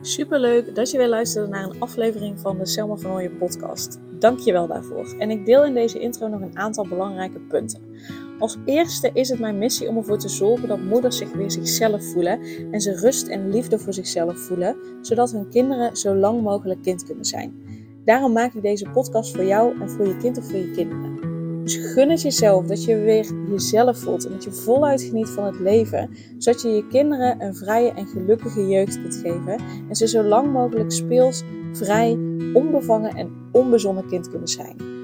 Superleuk 0.01 0.75
dat 0.75 0.91
je 0.91 0.99
weer 0.99 1.09
luisterde 1.09 1.49
naar 1.49 1.65
een 1.65 1.81
aflevering 1.81 2.41
van 2.41 2.59
de 2.59 2.67
Selma 2.67 2.97
van 2.97 3.11
Ooyen 3.11 3.37
podcast. 3.37 3.99
Dankjewel 4.19 4.67
daarvoor. 4.67 5.15
En 5.19 5.31
ik 5.31 5.47
deel 5.47 5.65
in 5.65 5.75
deze 5.75 5.99
intro 5.99 6.29
nog 6.29 6.41
een 6.41 6.59
aantal 6.59 6.89
belangrijke 6.89 7.41
punten. 7.41 7.94
Als 8.39 8.57
eerste 8.65 9.11
is 9.13 9.29
het 9.29 9.39
mijn 9.39 9.59
missie 9.59 9.89
om 9.89 9.97
ervoor 9.97 10.19
te 10.19 10.29
zorgen 10.29 10.69
dat 10.69 10.83
moeders 10.83 11.17
zich 11.17 11.33
weer 11.33 11.51
zichzelf 11.51 12.05
voelen 12.05 12.41
en 12.71 12.81
ze 12.81 13.01
rust 13.01 13.27
en 13.27 13.51
liefde 13.51 13.79
voor 13.79 13.93
zichzelf 13.93 14.39
voelen, 14.39 14.77
zodat 15.01 15.33
hun 15.33 15.49
kinderen 15.49 15.97
zo 15.97 16.15
lang 16.15 16.43
mogelijk 16.43 16.83
kind 16.83 17.05
kunnen 17.05 17.25
zijn. 17.25 17.55
Daarom 18.05 18.33
maak 18.33 18.55
ik 18.55 18.63
deze 18.63 18.91
podcast 18.91 19.35
voor 19.35 19.45
jou 19.45 19.81
en 19.81 19.91
voor 19.91 20.07
je 20.07 20.17
kind 20.17 20.39
of 20.39 20.45
voor 20.45 20.59
je 20.59 20.71
kinderen. 20.71 21.15
Dus 21.65 21.77
gun 21.77 22.11
het 22.11 22.23
jezelf 22.23 22.67
dat 22.67 22.85
je 22.85 22.97
weer 22.97 23.27
jezelf 23.51 23.99
voelt 23.99 24.27
en 24.27 24.33
dat 24.33 24.45
je 24.45 24.53
voluit 24.53 25.03
geniet 25.03 25.29
van 25.29 25.45
het 25.45 25.61
leven, 25.61 26.11
zodat 26.39 26.63
je 26.63 26.69
je 26.69 26.87
kinderen 26.87 27.43
een 27.43 27.55
vrije 27.55 27.93
en 27.93 28.07
gelukkige 28.07 28.69
jeugd 28.69 29.01
kunt 29.01 29.15
geven 29.15 29.59
en 29.89 29.95
ze 29.95 30.09
zo 30.09 30.23
lang 30.23 30.53
mogelijk 30.53 30.93
speels, 30.93 31.43
vrij, 31.73 32.19
onbevangen 32.53 33.15
en 33.15 33.31
onbezonnen 33.53 34.07
kind 34.07 34.31
kunnen 34.31 34.49
zijn. 34.49 35.04